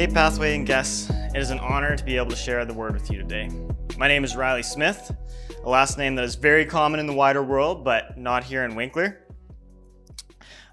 Hey, 0.00 0.06
Pathway 0.06 0.54
and 0.54 0.66
guests. 0.66 1.10
It 1.10 1.36
is 1.36 1.50
an 1.50 1.58
honor 1.60 1.94
to 1.94 2.02
be 2.02 2.16
able 2.16 2.30
to 2.30 2.36
share 2.36 2.64
the 2.64 2.72
word 2.72 2.94
with 2.94 3.10
you 3.10 3.18
today. 3.18 3.50
My 3.98 4.08
name 4.08 4.24
is 4.24 4.34
Riley 4.34 4.62
Smith, 4.62 5.14
a 5.62 5.68
last 5.68 5.98
name 5.98 6.14
that 6.14 6.24
is 6.24 6.36
very 6.36 6.64
common 6.64 7.00
in 7.00 7.06
the 7.06 7.12
wider 7.12 7.42
world, 7.42 7.84
but 7.84 8.16
not 8.16 8.44
here 8.44 8.64
in 8.64 8.76
Winkler. 8.76 9.26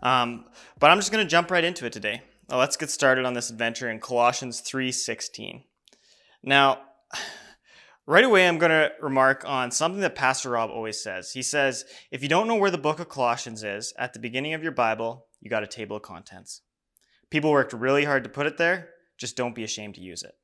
Um, 0.02 0.46
but 0.80 0.92
I'm 0.92 0.98
just 0.98 1.12
going 1.12 1.26
to 1.26 1.30
jump 1.30 1.52
right 1.52 1.66
into 1.66 1.86
it 1.86 1.92
today. 1.92 2.22
Let's 2.50 2.78
get 2.78 2.90
started 2.90 3.26
on 3.26 3.34
this 3.34 3.50
adventure 3.50 3.92
in 3.92 4.00
Colossians 4.00 4.62
3:16. 4.62 5.64
Now, 6.42 6.84
right 8.06 8.24
away, 8.24 8.48
I'm 8.48 8.58
going 8.58 8.72
to 8.72 8.94
remark 9.02 9.44
on 9.46 9.72
something 9.72 10.00
that 10.00 10.16
Pastor 10.16 10.52
Rob 10.52 10.70
always 10.70 11.04
says. 11.04 11.34
He 11.34 11.42
says, 11.42 11.84
if 12.12 12.24
you 12.24 12.30
don't 12.30 12.48
know 12.48 12.56
where 12.56 12.72
the 12.72 12.78
book 12.78 13.02
of 13.02 13.10
Colossians 13.10 13.62
is, 13.62 13.94
at 14.00 14.14
the 14.14 14.20
beginning 14.20 14.54
of 14.54 14.64
your 14.64 14.72
Bible, 14.72 15.26
you 15.42 15.50
got 15.50 15.64
a 15.64 15.68
table 15.68 15.98
of 15.98 16.04
contents. 16.04 16.62
People 17.30 17.52
worked 17.52 17.74
really 17.74 18.06
hard 18.06 18.24
to 18.24 18.30
put 18.30 18.46
it 18.46 18.58
there, 18.58 18.92
just 19.18 19.36
don't 19.36 19.56
be 19.56 19.64
ashamed 19.64 19.96
to 19.96 20.02
use 20.02 20.24
it. 20.24 20.36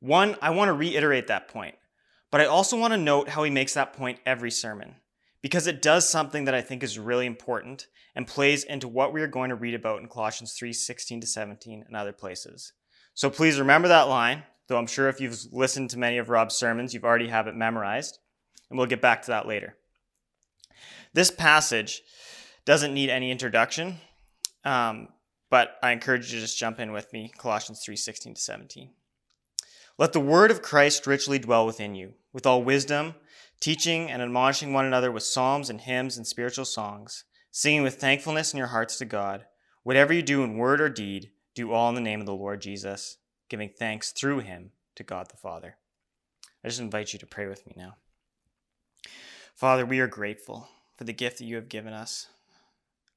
One, 0.00 0.36
I 0.42 0.50
want 0.50 0.68
to 0.68 0.72
reiterate 0.72 1.28
that 1.28 1.48
point, 1.48 1.76
but 2.30 2.40
I 2.40 2.46
also 2.46 2.76
want 2.76 2.92
to 2.92 2.98
note 2.98 3.28
how 3.28 3.44
he 3.44 3.50
makes 3.50 3.74
that 3.74 3.92
point 3.92 4.18
every 4.26 4.50
sermon, 4.50 4.96
because 5.42 5.66
it 5.66 5.80
does 5.80 6.08
something 6.08 6.44
that 6.46 6.54
I 6.54 6.60
think 6.60 6.82
is 6.82 6.98
really 6.98 7.26
important 7.26 7.86
and 8.14 8.26
plays 8.26 8.64
into 8.64 8.88
what 8.88 9.12
we 9.12 9.22
are 9.22 9.28
going 9.28 9.50
to 9.50 9.56
read 9.56 9.74
about 9.74 10.00
in 10.00 10.08
Colossians 10.08 10.54
3 10.58 10.72
16 10.72 11.20
to 11.20 11.26
17 11.26 11.84
and 11.86 11.96
other 11.96 12.12
places. 12.12 12.72
So 13.14 13.30
please 13.30 13.58
remember 13.58 13.88
that 13.88 14.08
line, 14.08 14.42
though 14.68 14.78
I'm 14.78 14.86
sure 14.86 15.08
if 15.08 15.20
you've 15.20 15.38
listened 15.52 15.90
to 15.90 15.98
many 15.98 16.18
of 16.18 16.30
Rob's 16.30 16.56
sermons, 16.56 16.92
you've 16.92 17.04
already 17.04 17.28
have 17.28 17.46
it 17.46 17.54
memorized, 17.54 18.18
and 18.70 18.78
we'll 18.78 18.88
get 18.88 19.00
back 19.02 19.22
to 19.22 19.30
that 19.30 19.46
later. 19.46 19.76
This 21.12 21.30
passage 21.30 22.02
doesn't 22.64 22.94
need 22.94 23.10
any 23.10 23.30
introduction. 23.30 23.98
Um, 24.64 25.08
but 25.52 25.76
I 25.82 25.92
encourage 25.92 26.32
you 26.32 26.38
to 26.38 26.46
just 26.46 26.58
jump 26.58 26.80
in 26.80 26.92
with 26.92 27.12
me, 27.12 27.30
Colossians 27.36 27.82
3 27.84 27.94
16 27.94 28.36
to 28.36 28.40
17. 28.40 28.88
Let 29.98 30.14
the 30.14 30.18
word 30.18 30.50
of 30.50 30.62
Christ 30.62 31.06
richly 31.06 31.38
dwell 31.38 31.66
within 31.66 31.94
you, 31.94 32.14
with 32.32 32.46
all 32.46 32.64
wisdom, 32.64 33.16
teaching 33.60 34.10
and 34.10 34.22
admonishing 34.22 34.72
one 34.72 34.86
another 34.86 35.12
with 35.12 35.24
psalms 35.24 35.68
and 35.68 35.82
hymns 35.82 36.16
and 36.16 36.26
spiritual 36.26 36.64
songs, 36.64 37.24
singing 37.50 37.82
with 37.82 37.96
thankfulness 37.96 38.54
in 38.54 38.56
your 38.56 38.68
hearts 38.68 38.96
to 38.96 39.04
God. 39.04 39.44
Whatever 39.82 40.14
you 40.14 40.22
do 40.22 40.42
in 40.42 40.56
word 40.56 40.80
or 40.80 40.88
deed, 40.88 41.32
do 41.54 41.70
all 41.70 41.90
in 41.90 41.96
the 41.96 42.00
name 42.00 42.20
of 42.20 42.26
the 42.26 42.34
Lord 42.34 42.62
Jesus, 42.62 43.18
giving 43.50 43.68
thanks 43.68 44.10
through 44.10 44.38
him 44.38 44.70
to 44.94 45.02
God 45.02 45.28
the 45.30 45.36
Father. 45.36 45.76
I 46.64 46.68
just 46.68 46.80
invite 46.80 47.12
you 47.12 47.18
to 47.18 47.26
pray 47.26 47.46
with 47.46 47.66
me 47.66 47.74
now. 47.76 47.96
Father, 49.54 49.84
we 49.84 50.00
are 50.00 50.06
grateful 50.06 50.70
for 50.96 51.04
the 51.04 51.12
gift 51.12 51.36
that 51.36 51.44
you 51.44 51.56
have 51.56 51.68
given 51.68 51.92
us 51.92 52.28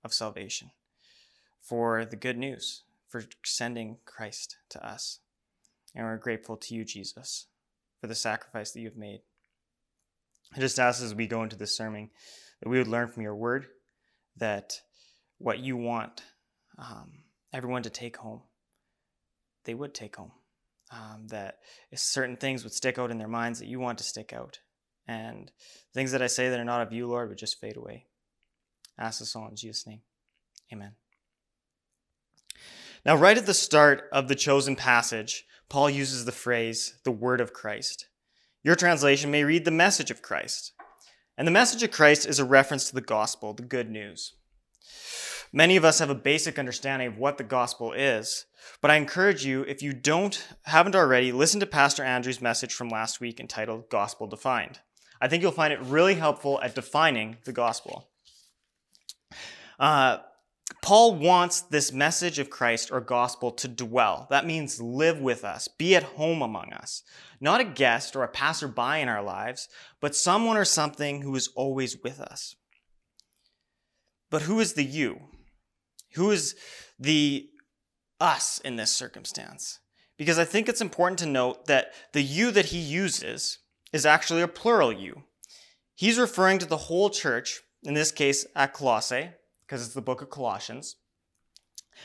of 0.03 0.13
salvation 0.13 0.71
for 1.65 2.05
the 2.05 2.15
good 2.15 2.37
news, 2.37 2.83
for 3.09 3.23
sending 3.43 3.97
Christ 4.05 4.57
to 4.69 4.87
us. 4.87 5.19
And 5.95 6.05
we're 6.05 6.17
grateful 6.17 6.57
to 6.57 6.75
you, 6.75 6.85
Jesus, 6.85 7.47
for 7.99 8.07
the 8.07 8.15
sacrifice 8.15 8.71
that 8.71 8.81
you've 8.81 8.97
made. 8.97 9.21
I 10.55 10.59
just 10.59 10.79
ask 10.79 11.01
as 11.01 11.15
we 11.15 11.27
go 11.27 11.43
into 11.43 11.55
this 11.55 11.75
sermon 11.75 12.11
that 12.61 12.69
we 12.69 12.77
would 12.77 12.87
learn 12.87 13.07
from 13.07 13.23
your 13.23 13.35
word 13.35 13.67
that 14.37 14.73
what 15.37 15.59
you 15.59 15.77
want 15.77 16.21
um, 16.77 17.11
everyone 17.53 17.83
to 17.83 17.89
take 17.89 18.17
home, 18.17 18.41
they 19.63 19.73
would 19.73 19.93
take 19.93 20.15
home. 20.15 20.31
Um, 20.91 21.27
that 21.29 21.57
certain 21.95 22.37
things 22.37 22.63
would 22.63 22.73
stick 22.73 22.99
out 22.99 23.09
in 23.09 23.17
their 23.17 23.27
minds 23.27 23.59
that 23.59 23.67
you 23.67 23.79
want 23.79 23.97
to 23.97 24.03
stick 24.03 24.33
out. 24.33 24.59
And 25.07 25.51
things 25.95 26.11
that 26.11 26.21
I 26.21 26.27
say 26.27 26.49
that 26.49 26.59
are 26.59 26.63
not 26.63 26.81
of 26.81 26.93
you, 26.93 27.07
Lord, 27.07 27.29
would 27.29 27.39
just 27.39 27.59
fade 27.59 27.75
away. 27.75 28.05
Ask 28.97 29.19
this 29.19 29.35
all 29.35 29.47
in 29.47 29.55
Jesus' 29.55 29.87
name. 29.87 30.01
Amen. 30.71 30.91
Now, 33.05 33.15
right 33.15 33.37
at 33.37 33.45
the 33.45 33.53
start 33.53 34.09
of 34.11 34.27
the 34.27 34.35
chosen 34.35 34.75
passage, 34.75 35.45
Paul 35.69 35.91
uses 35.91 36.25
the 36.25 36.31
phrase, 36.31 36.95
the 37.03 37.11
word 37.11 37.39
of 37.39 37.53
Christ. 37.53 38.07
Your 38.63 38.75
translation 38.75 39.29
may 39.29 39.43
read 39.43 39.63
the 39.63 39.71
message 39.71 40.09
of 40.09 40.23
Christ. 40.23 40.73
And 41.37 41.47
the 41.47 41.51
message 41.51 41.83
of 41.83 41.91
Christ 41.91 42.25
is 42.25 42.39
a 42.39 42.45
reference 42.45 42.89
to 42.89 42.95
the 42.95 43.01
gospel, 43.01 43.53
the 43.53 43.61
good 43.61 43.91
news. 43.91 44.33
Many 45.53 45.75
of 45.75 45.85
us 45.85 45.99
have 45.99 46.09
a 46.09 46.15
basic 46.15 46.57
understanding 46.57 47.07
of 47.07 47.17
what 47.19 47.37
the 47.37 47.43
gospel 47.43 47.93
is, 47.93 48.45
but 48.81 48.89
I 48.89 48.95
encourage 48.95 49.45
you, 49.45 49.61
if 49.63 49.83
you 49.83 49.93
don't, 49.93 50.43
haven't 50.63 50.95
already, 50.95 51.31
listen 51.31 51.59
to 51.59 51.67
Pastor 51.67 52.03
Andrew's 52.03 52.41
message 52.41 52.73
from 52.73 52.89
last 52.89 53.21
week 53.21 53.39
entitled 53.39 53.89
Gospel 53.89 54.25
Defined. 54.25 54.79
I 55.21 55.27
think 55.27 55.43
you'll 55.43 55.51
find 55.51 55.71
it 55.71 55.79
really 55.81 56.15
helpful 56.15 56.59
at 56.61 56.73
defining 56.73 57.37
the 57.45 57.53
gospel. 57.53 58.09
Uh, 59.79 60.17
Paul 60.85 61.15
wants 61.15 61.61
this 61.61 61.91
message 61.91 62.37
of 62.37 62.51
Christ 62.51 62.91
or 62.91 63.01
gospel 63.01 63.49
to 63.53 63.67
dwell. 63.67 64.27
That 64.29 64.45
means 64.45 64.79
live 64.79 65.19
with 65.19 65.43
us, 65.43 65.67
be 65.67 65.95
at 65.95 66.03
home 66.03 66.43
among 66.43 66.73
us. 66.73 67.01
Not 67.41 67.59
a 67.59 67.63
guest 67.63 68.15
or 68.15 68.21
a 68.21 68.27
passerby 68.27 69.01
in 69.01 69.09
our 69.09 69.23
lives, 69.23 69.67
but 69.99 70.15
someone 70.15 70.57
or 70.57 70.63
something 70.63 71.23
who 71.23 71.35
is 71.35 71.49
always 71.55 71.97
with 72.03 72.21
us. 72.21 72.55
But 74.29 74.43
who 74.43 74.59
is 74.59 74.73
the 74.73 74.83
you? 74.83 75.21
Who 76.13 76.29
is 76.29 76.55
the 76.99 77.49
us 78.21 78.59
in 78.59 78.75
this 78.75 78.91
circumstance? 78.91 79.79
Because 80.19 80.37
I 80.37 80.45
think 80.45 80.69
it's 80.69 80.81
important 80.81 81.17
to 81.17 81.25
note 81.25 81.65
that 81.65 81.93
the 82.13 82.21
you 82.21 82.51
that 82.51 82.65
he 82.65 82.77
uses 82.77 83.57
is 83.91 84.05
actually 84.05 84.43
a 84.43 84.47
plural 84.47 84.93
you. 84.93 85.23
He's 85.95 86.19
referring 86.19 86.59
to 86.59 86.67
the 86.67 86.77
whole 86.77 87.09
church, 87.09 87.61
in 87.81 87.95
this 87.95 88.11
case 88.11 88.45
at 88.55 88.73
Colossae, 88.73 89.31
because 89.65 89.85
it's 89.85 89.95
the 89.95 90.01
book 90.01 90.21
of 90.21 90.29
Colossians. 90.29 90.97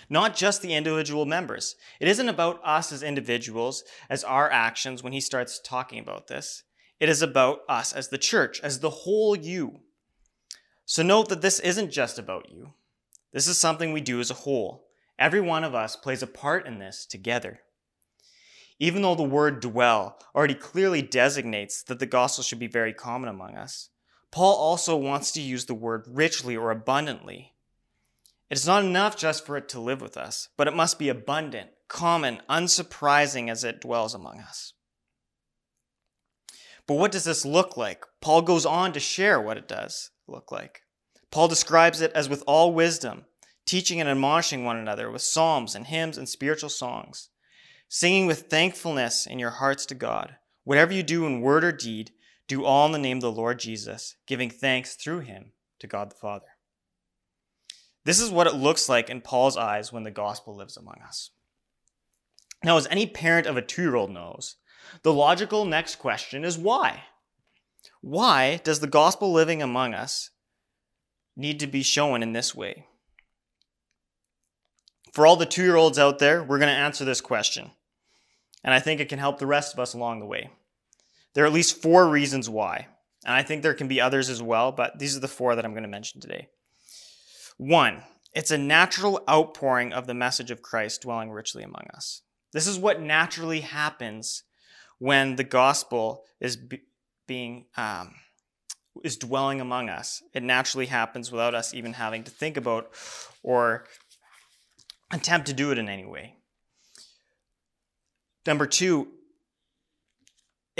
Not 0.08 0.36
just 0.36 0.62
the 0.62 0.74
individual 0.74 1.26
members. 1.26 1.76
It 1.98 2.08
isn't 2.08 2.28
about 2.28 2.60
us 2.64 2.92
as 2.92 3.02
individuals, 3.02 3.82
as 4.08 4.24
our 4.24 4.50
actions 4.50 5.02
when 5.02 5.12
he 5.12 5.20
starts 5.20 5.60
talking 5.62 5.98
about 5.98 6.28
this. 6.28 6.62
It 7.00 7.08
is 7.08 7.22
about 7.22 7.60
us 7.68 7.92
as 7.92 8.08
the 8.08 8.18
church, 8.18 8.60
as 8.62 8.80
the 8.80 8.90
whole 8.90 9.34
you. 9.34 9.80
So 10.84 11.02
note 11.02 11.28
that 11.28 11.40
this 11.40 11.60
isn't 11.60 11.90
just 11.90 12.18
about 12.18 12.50
you. 12.50 12.74
This 13.32 13.46
is 13.46 13.58
something 13.58 13.92
we 13.92 14.00
do 14.00 14.20
as 14.20 14.30
a 14.30 14.34
whole. 14.34 14.86
Every 15.18 15.40
one 15.40 15.64
of 15.64 15.74
us 15.74 15.96
plays 15.96 16.22
a 16.22 16.26
part 16.26 16.66
in 16.66 16.78
this 16.78 17.06
together. 17.06 17.60
Even 18.78 19.02
though 19.02 19.14
the 19.14 19.22
word 19.22 19.60
dwell 19.60 20.18
already 20.34 20.54
clearly 20.54 21.02
designates 21.02 21.82
that 21.82 21.98
the 21.98 22.06
gospel 22.06 22.42
should 22.42 22.58
be 22.58 22.66
very 22.66 22.94
common 22.94 23.28
among 23.28 23.56
us, 23.56 23.90
Paul 24.30 24.54
also 24.56 24.96
wants 24.96 25.32
to 25.32 25.40
use 25.40 25.66
the 25.66 25.74
word 25.74 26.04
richly 26.08 26.56
or 26.56 26.70
abundantly. 26.70 27.54
It 28.48 28.58
is 28.58 28.66
not 28.66 28.84
enough 28.84 29.16
just 29.16 29.44
for 29.44 29.56
it 29.56 29.68
to 29.70 29.80
live 29.80 30.00
with 30.00 30.16
us, 30.16 30.48
but 30.56 30.68
it 30.68 30.74
must 30.74 30.98
be 30.98 31.08
abundant, 31.08 31.70
common, 31.88 32.40
unsurprising 32.48 33.50
as 33.50 33.64
it 33.64 33.80
dwells 33.80 34.14
among 34.14 34.40
us. 34.40 34.72
But 36.86 36.94
what 36.94 37.12
does 37.12 37.24
this 37.24 37.44
look 37.44 37.76
like? 37.76 38.04
Paul 38.20 38.42
goes 38.42 38.66
on 38.66 38.92
to 38.92 39.00
share 39.00 39.40
what 39.40 39.56
it 39.56 39.68
does 39.68 40.10
look 40.26 40.50
like. 40.50 40.82
Paul 41.30 41.46
describes 41.46 42.00
it 42.00 42.10
as 42.12 42.28
with 42.28 42.42
all 42.46 42.72
wisdom, 42.72 43.26
teaching 43.66 44.00
and 44.00 44.08
admonishing 44.08 44.64
one 44.64 44.76
another 44.76 45.10
with 45.10 45.22
psalms 45.22 45.76
and 45.76 45.86
hymns 45.86 46.18
and 46.18 46.28
spiritual 46.28 46.70
songs, 46.70 47.28
singing 47.88 48.26
with 48.26 48.50
thankfulness 48.50 49.26
in 49.26 49.38
your 49.38 49.50
hearts 49.50 49.86
to 49.86 49.94
God. 49.94 50.36
Whatever 50.64 50.92
you 50.92 51.04
do 51.04 51.26
in 51.26 51.40
word 51.40 51.62
or 51.62 51.70
deed, 51.70 52.10
do 52.50 52.64
all 52.64 52.84
in 52.86 52.90
the 52.90 52.98
name 52.98 53.18
of 53.18 53.22
the 53.22 53.30
Lord 53.30 53.60
Jesus, 53.60 54.16
giving 54.26 54.50
thanks 54.50 54.96
through 54.96 55.20
him 55.20 55.52
to 55.78 55.86
God 55.86 56.10
the 56.10 56.16
Father. 56.16 56.46
This 58.04 58.18
is 58.18 58.28
what 58.28 58.48
it 58.48 58.56
looks 58.56 58.88
like 58.88 59.08
in 59.08 59.20
Paul's 59.20 59.56
eyes 59.56 59.92
when 59.92 60.02
the 60.02 60.10
gospel 60.10 60.56
lives 60.56 60.76
among 60.76 60.96
us. 61.06 61.30
Now, 62.64 62.76
as 62.76 62.88
any 62.90 63.06
parent 63.06 63.46
of 63.46 63.56
a 63.56 63.62
two 63.62 63.82
year 63.82 63.94
old 63.94 64.10
knows, 64.10 64.56
the 65.04 65.12
logical 65.12 65.64
next 65.64 66.00
question 66.00 66.44
is 66.44 66.58
why? 66.58 67.04
Why 68.00 68.60
does 68.64 68.80
the 68.80 68.88
gospel 68.88 69.30
living 69.30 69.62
among 69.62 69.94
us 69.94 70.30
need 71.36 71.60
to 71.60 71.68
be 71.68 71.84
shown 71.84 72.20
in 72.20 72.32
this 72.32 72.52
way? 72.52 72.88
For 75.12 75.24
all 75.24 75.36
the 75.36 75.46
two 75.46 75.62
year 75.62 75.76
olds 75.76 76.00
out 76.00 76.18
there, 76.18 76.42
we're 76.42 76.58
going 76.58 76.66
to 76.66 76.74
answer 76.74 77.04
this 77.04 77.20
question. 77.20 77.70
And 78.64 78.74
I 78.74 78.80
think 78.80 79.00
it 79.00 79.08
can 79.08 79.20
help 79.20 79.38
the 79.38 79.46
rest 79.46 79.72
of 79.72 79.78
us 79.78 79.94
along 79.94 80.18
the 80.18 80.26
way. 80.26 80.50
There 81.34 81.44
are 81.44 81.46
at 81.46 81.52
least 81.52 81.80
four 81.80 82.08
reasons 82.08 82.48
why. 82.48 82.88
And 83.24 83.34
I 83.34 83.42
think 83.42 83.62
there 83.62 83.74
can 83.74 83.88
be 83.88 84.00
others 84.00 84.28
as 84.28 84.42
well, 84.42 84.72
but 84.72 84.98
these 84.98 85.16
are 85.16 85.20
the 85.20 85.28
four 85.28 85.54
that 85.54 85.64
I'm 85.64 85.72
going 85.72 85.82
to 85.82 85.88
mention 85.88 86.20
today. 86.20 86.48
One, 87.58 88.02
it's 88.34 88.50
a 88.50 88.58
natural 88.58 89.22
outpouring 89.28 89.92
of 89.92 90.06
the 90.06 90.14
message 90.14 90.50
of 90.50 90.62
Christ 90.62 91.02
dwelling 91.02 91.30
richly 91.30 91.62
among 91.62 91.86
us. 91.94 92.22
This 92.52 92.66
is 92.66 92.78
what 92.78 93.00
naturally 93.00 93.60
happens 93.60 94.44
when 94.98 95.36
the 95.36 95.44
gospel 95.44 96.24
is 96.40 96.56
be, 96.56 96.80
being 97.26 97.66
um, 97.76 98.14
is 99.04 99.16
dwelling 99.16 99.60
among 99.60 99.88
us. 99.88 100.22
It 100.32 100.42
naturally 100.42 100.86
happens 100.86 101.30
without 101.30 101.54
us 101.54 101.74
even 101.74 101.92
having 101.92 102.24
to 102.24 102.30
think 102.30 102.56
about 102.56 102.90
or 103.42 103.84
attempt 105.12 105.46
to 105.48 105.52
do 105.52 105.70
it 105.70 105.78
in 105.78 105.88
any 105.88 106.04
way. 106.04 106.36
Number 108.46 108.66
two, 108.66 109.08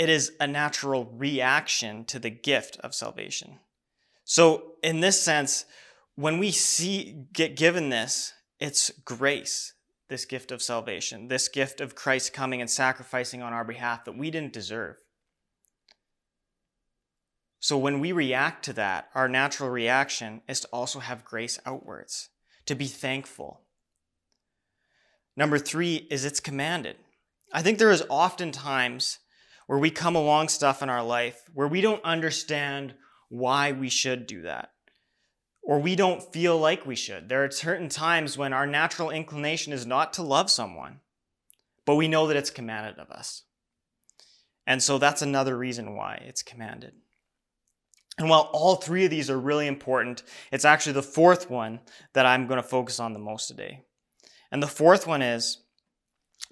it 0.01 0.09
is 0.09 0.31
a 0.39 0.47
natural 0.47 1.05
reaction 1.15 2.05
to 2.05 2.17
the 2.17 2.31
gift 2.31 2.75
of 2.79 2.95
salvation. 2.95 3.59
So, 4.23 4.71
in 4.81 4.99
this 5.01 5.21
sense, 5.21 5.65
when 6.15 6.39
we 6.39 6.49
see 6.49 7.27
get 7.31 7.55
given 7.55 7.89
this, 7.89 8.33
it's 8.59 8.89
grace 9.05 9.73
this 10.09 10.25
gift 10.25 10.51
of 10.51 10.59
salvation, 10.59 11.27
this 11.27 11.47
gift 11.47 11.79
of 11.79 11.93
Christ 11.93 12.33
coming 12.33 12.61
and 12.61 12.69
sacrificing 12.69 13.43
on 13.43 13.53
our 13.53 13.63
behalf 13.63 14.03
that 14.05 14.17
we 14.17 14.31
didn't 14.31 14.53
deserve. 14.53 14.95
So 17.59 17.77
when 17.77 17.99
we 17.99 18.11
react 18.11 18.65
to 18.65 18.73
that, 18.73 19.07
our 19.13 19.29
natural 19.29 19.69
reaction 19.69 20.41
is 20.49 20.61
to 20.61 20.67
also 20.73 20.97
have 20.97 21.23
grace 21.23 21.59
outwards, 21.63 22.29
to 22.65 22.73
be 22.73 22.87
thankful. 22.87 23.61
Number 25.37 25.59
three 25.59 26.07
is 26.09 26.25
it's 26.25 26.39
commanded. 26.39 26.95
I 27.53 27.61
think 27.61 27.77
there 27.77 27.91
is 27.91 28.03
often 28.09 28.51
times 28.51 29.19
where 29.71 29.79
we 29.79 29.89
come 29.89 30.17
along 30.17 30.49
stuff 30.49 30.83
in 30.83 30.89
our 30.89 31.01
life 31.01 31.49
where 31.53 31.65
we 31.69 31.79
don't 31.79 32.03
understand 32.03 32.93
why 33.29 33.71
we 33.71 33.87
should 33.87 34.27
do 34.27 34.41
that 34.41 34.71
or 35.63 35.79
we 35.79 35.95
don't 35.95 36.33
feel 36.33 36.57
like 36.57 36.85
we 36.85 36.93
should. 36.93 37.29
There 37.29 37.45
are 37.45 37.51
certain 37.51 37.87
times 37.87 38.37
when 38.37 38.51
our 38.51 38.67
natural 38.67 39.11
inclination 39.11 39.71
is 39.71 39.85
not 39.85 40.11
to 40.11 40.23
love 40.23 40.51
someone, 40.51 40.99
but 41.85 41.95
we 41.95 42.09
know 42.09 42.27
that 42.27 42.35
it's 42.35 42.49
commanded 42.49 42.99
of 42.99 43.11
us. 43.11 43.43
And 44.67 44.83
so 44.83 44.97
that's 44.97 45.21
another 45.21 45.57
reason 45.57 45.95
why 45.95 46.21
it's 46.27 46.43
commanded. 46.43 46.91
And 48.17 48.27
while 48.27 48.49
all 48.51 48.75
three 48.75 49.05
of 49.05 49.09
these 49.09 49.29
are 49.29 49.39
really 49.39 49.67
important, 49.67 50.21
it's 50.51 50.65
actually 50.65 50.93
the 50.93 51.01
fourth 51.01 51.49
one 51.49 51.79
that 52.11 52.25
I'm 52.25 52.47
going 52.47 52.61
to 52.61 52.67
focus 52.67 52.99
on 52.99 53.13
the 53.13 53.19
most 53.19 53.47
today. 53.47 53.85
And 54.51 54.61
the 54.61 54.67
fourth 54.67 55.07
one 55.07 55.21
is 55.21 55.59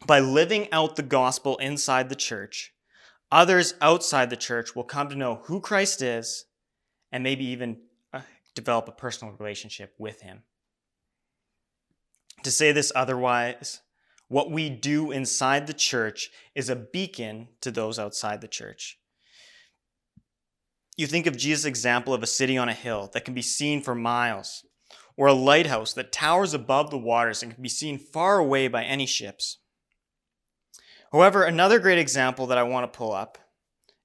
by 0.07 0.21
living 0.21 0.71
out 0.71 0.95
the 0.95 1.04
gospel 1.04 1.57
inside 1.57 2.07
the 2.07 2.16
church, 2.16 2.71
others 3.31 3.74
outside 3.81 4.30
the 4.30 4.36
church 4.36 4.76
will 4.76 4.84
come 4.84 5.10
to 5.10 5.16
know 5.16 5.42
who 5.44 5.60
Christ 5.60 6.02
is 6.02 6.46
and 7.12 7.24
maybe 7.24 7.46
even 7.46 7.78
uh, 8.14 8.22
develop 8.56 8.88
a 8.88 8.94
personal 8.94 9.34
relationship 9.38 9.94
with 9.98 10.22
Him. 10.22 10.44
To 12.44 12.52
say 12.52 12.72
this 12.72 12.92
otherwise, 12.96 13.81
what 14.28 14.52
we 14.52 14.70
do 14.70 15.12
inside 15.12 15.68
the 15.68 15.74
church 15.74 16.30
is 16.56 16.70
a 16.70 16.76
beacon 16.76 17.50
to 17.62 17.72
those 17.72 18.00
outside 18.00 18.42
the 18.42 18.48
church. 18.48 19.00
You 20.96 21.08
think 21.08 21.28
of 21.28 21.38
Jesus' 21.38 21.66
example 21.66 22.14
of 22.14 22.24
a 22.24 22.28
city 22.28 22.58
on 22.58 22.70
a 22.70 22.74
hill 22.74 23.10
that 23.14 23.26
can 23.26 23.34
be 23.34 23.42
seen 23.42 23.81
for 23.81 23.96
miles, 23.96 24.66
or 25.18 25.28
a 25.28 25.34
lighthouse 25.34 25.94
that 25.94 26.12
towers 26.12 26.54
above 26.54 26.92
the 26.92 26.98
waters 26.98 27.42
and 27.42 27.54
can 27.54 27.64
be 27.64 27.70
seen 27.70 27.98
far 27.98 28.38
away 28.38 28.68
by 28.68 28.84
any 28.84 29.06
ships. 29.06 29.58
However, 31.11 31.44
another 31.44 31.79
great 31.79 32.00
example 32.00 32.47
that 32.47 32.57
I 32.57 32.63
want 32.63 32.91
to 32.91 32.97
pull 32.97 33.13
up 33.13 33.38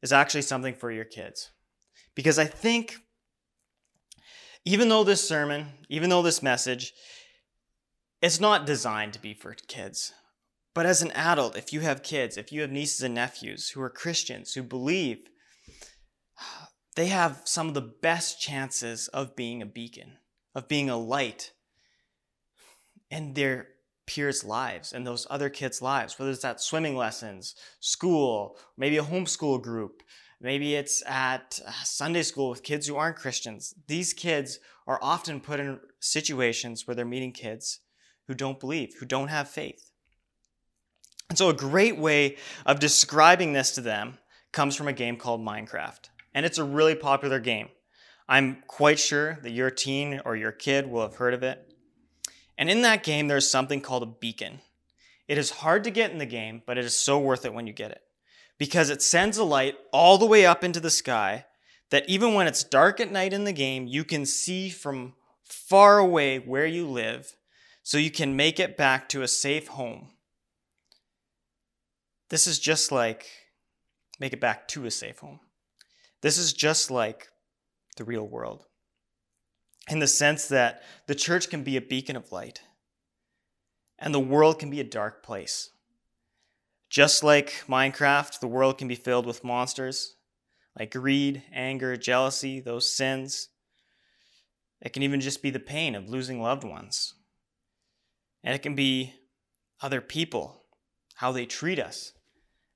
is 0.02 0.12
actually 0.12 0.42
something 0.42 0.74
for 0.74 0.90
your 0.90 1.04
kids. 1.04 1.50
Because 2.14 2.38
I 2.38 2.46
think 2.46 2.96
even 4.64 4.88
though 4.88 5.04
this 5.04 5.26
sermon, 5.26 5.66
even 5.88 6.10
though 6.10 6.22
this 6.22 6.42
message, 6.42 6.92
it's 8.22 8.40
not 8.40 8.66
designed 8.66 9.12
to 9.12 9.20
be 9.20 9.34
for 9.34 9.54
kids. 9.68 10.12
But 10.74 10.86
as 10.86 11.02
an 11.02 11.12
adult, 11.12 11.56
if 11.56 11.72
you 11.72 11.80
have 11.80 12.02
kids, 12.02 12.36
if 12.36 12.50
you 12.50 12.62
have 12.62 12.70
nieces 12.70 13.02
and 13.02 13.14
nephews 13.14 13.70
who 13.70 13.82
are 13.82 13.90
Christians, 13.90 14.54
who 14.54 14.62
believe, 14.62 15.28
they 16.96 17.06
have 17.06 17.42
some 17.44 17.68
of 17.68 17.74
the 17.74 17.80
best 17.80 18.40
chances 18.40 19.08
of 19.08 19.36
being 19.36 19.60
a 19.60 19.66
beacon, 19.66 20.18
of 20.54 20.68
being 20.68 20.88
a 20.88 20.96
light 20.96 21.52
in 23.10 23.34
their 23.34 23.68
peers' 24.06 24.44
lives 24.44 24.92
and 24.92 25.06
those 25.06 25.26
other 25.30 25.48
kids' 25.48 25.82
lives, 25.82 26.18
whether 26.18 26.30
it's 26.30 26.44
at 26.44 26.60
swimming 26.60 26.96
lessons, 26.96 27.54
school, 27.80 28.56
maybe 28.76 28.98
a 28.98 29.02
homeschool 29.02 29.62
group, 29.62 30.02
Maybe 30.44 30.74
it's 30.74 31.02
at 31.06 31.58
uh, 31.66 31.70
Sunday 31.84 32.22
school 32.22 32.50
with 32.50 32.62
kids 32.62 32.86
who 32.86 32.96
aren't 32.96 33.16
Christians. 33.16 33.74
These 33.86 34.12
kids 34.12 34.58
are 34.86 34.98
often 35.00 35.40
put 35.40 35.58
in 35.58 35.80
situations 36.00 36.86
where 36.86 36.94
they're 36.94 37.06
meeting 37.06 37.32
kids 37.32 37.80
who 38.26 38.34
don't 38.34 38.60
believe, 38.60 38.94
who 39.00 39.06
don't 39.06 39.28
have 39.28 39.48
faith. 39.48 39.90
And 41.30 41.38
so, 41.38 41.48
a 41.48 41.54
great 41.54 41.98
way 41.98 42.36
of 42.66 42.78
describing 42.78 43.54
this 43.54 43.70
to 43.72 43.80
them 43.80 44.18
comes 44.52 44.76
from 44.76 44.86
a 44.86 44.92
game 44.92 45.16
called 45.16 45.40
Minecraft. 45.40 46.10
And 46.34 46.44
it's 46.44 46.58
a 46.58 46.64
really 46.64 46.94
popular 46.94 47.40
game. 47.40 47.70
I'm 48.28 48.62
quite 48.66 48.98
sure 48.98 49.38
that 49.42 49.52
your 49.52 49.70
teen 49.70 50.20
or 50.26 50.36
your 50.36 50.52
kid 50.52 50.90
will 50.90 51.02
have 51.02 51.16
heard 51.16 51.32
of 51.32 51.42
it. 51.42 51.73
And 52.56 52.70
in 52.70 52.82
that 52.82 53.02
game, 53.02 53.28
there's 53.28 53.50
something 53.50 53.80
called 53.80 54.02
a 54.02 54.06
beacon. 54.06 54.60
It 55.26 55.38
is 55.38 55.50
hard 55.50 55.84
to 55.84 55.90
get 55.90 56.10
in 56.10 56.18
the 56.18 56.26
game, 56.26 56.62
but 56.66 56.78
it 56.78 56.84
is 56.84 56.96
so 56.96 57.18
worth 57.18 57.44
it 57.44 57.54
when 57.54 57.66
you 57.66 57.72
get 57.72 57.90
it 57.90 58.02
because 58.58 58.90
it 58.90 59.02
sends 59.02 59.38
a 59.38 59.44
light 59.44 59.76
all 59.92 60.18
the 60.18 60.26
way 60.26 60.46
up 60.46 60.62
into 60.62 60.80
the 60.80 60.90
sky 60.90 61.46
that 61.90 62.08
even 62.08 62.34
when 62.34 62.46
it's 62.46 62.64
dark 62.64 63.00
at 63.00 63.10
night 63.10 63.32
in 63.32 63.44
the 63.44 63.52
game, 63.52 63.86
you 63.86 64.04
can 64.04 64.26
see 64.26 64.70
from 64.70 65.14
far 65.42 65.98
away 65.98 66.38
where 66.38 66.66
you 66.66 66.86
live 66.86 67.36
so 67.82 67.98
you 67.98 68.10
can 68.10 68.36
make 68.36 68.58
it 68.58 68.76
back 68.76 69.08
to 69.08 69.22
a 69.22 69.28
safe 69.28 69.68
home. 69.68 70.10
This 72.30 72.46
is 72.46 72.58
just 72.58 72.90
like 72.90 73.26
make 74.18 74.32
it 74.32 74.40
back 74.40 74.68
to 74.68 74.86
a 74.86 74.90
safe 74.90 75.18
home. 75.18 75.40
This 76.22 76.38
is 76.38 76.52
just 76.52 76.90
like 76.90 77.28
the 77.96 78.04
real 78.04 78.26
world 78.26 78.64
in 79.88 79.98
the 79.98 80.06
sense 80.06 80.48
that 80.48 80.82
the 81.06 81.14
church 81.14 81.50
can 81.50 81.62
be 81.62 81.76
a 81.76 81.80
beacon 81.80 82.16
of 82.16 82.32
light 82.32 82.62
and 83.98 84.14
the 84.14 84.20
world 84.20 84.58
can 84.58 84.70
be 84.70 84.80
a 84.80 84.84
dark 84.84 85.22
place. 85.22 85.70
Just 86.90 87.24
like 87.24 87.64
Minecraft, 87.68 88.40
the 88.40 88.46
world 88.46 88.78
can 88.78 88.88
be 88.88 88.94
filled 88.94 89.26
with 89.26 89.44
monsters 89.44 90.16
like 90.78 90.92
greed, 90.92 91.42
anger, 91.52 91.96
jealousy, 91.96 92.60
those 92.60 92.94
sins. 92.94 93.48
It 94.80 94.92
can 94.92 95.02
even 95.02 95.20
just 95.20 95.42
be 95.42 95.50
the 95.50 95.60
pain 95.60 95.94
of 95.94 96.08
losing 96.08 96.42
loved 96.42 96.64
ones. 96.64 97.14
And 98.42 98.54
it 98.54 98.62
can 98.62 98.74
be 98.74 99.14
other 99.80 100.00
people, 100.00 100.64
how 101.14 101.32
they 101.32 101.46
treat 101.46 101.78
us. 101.78 102.12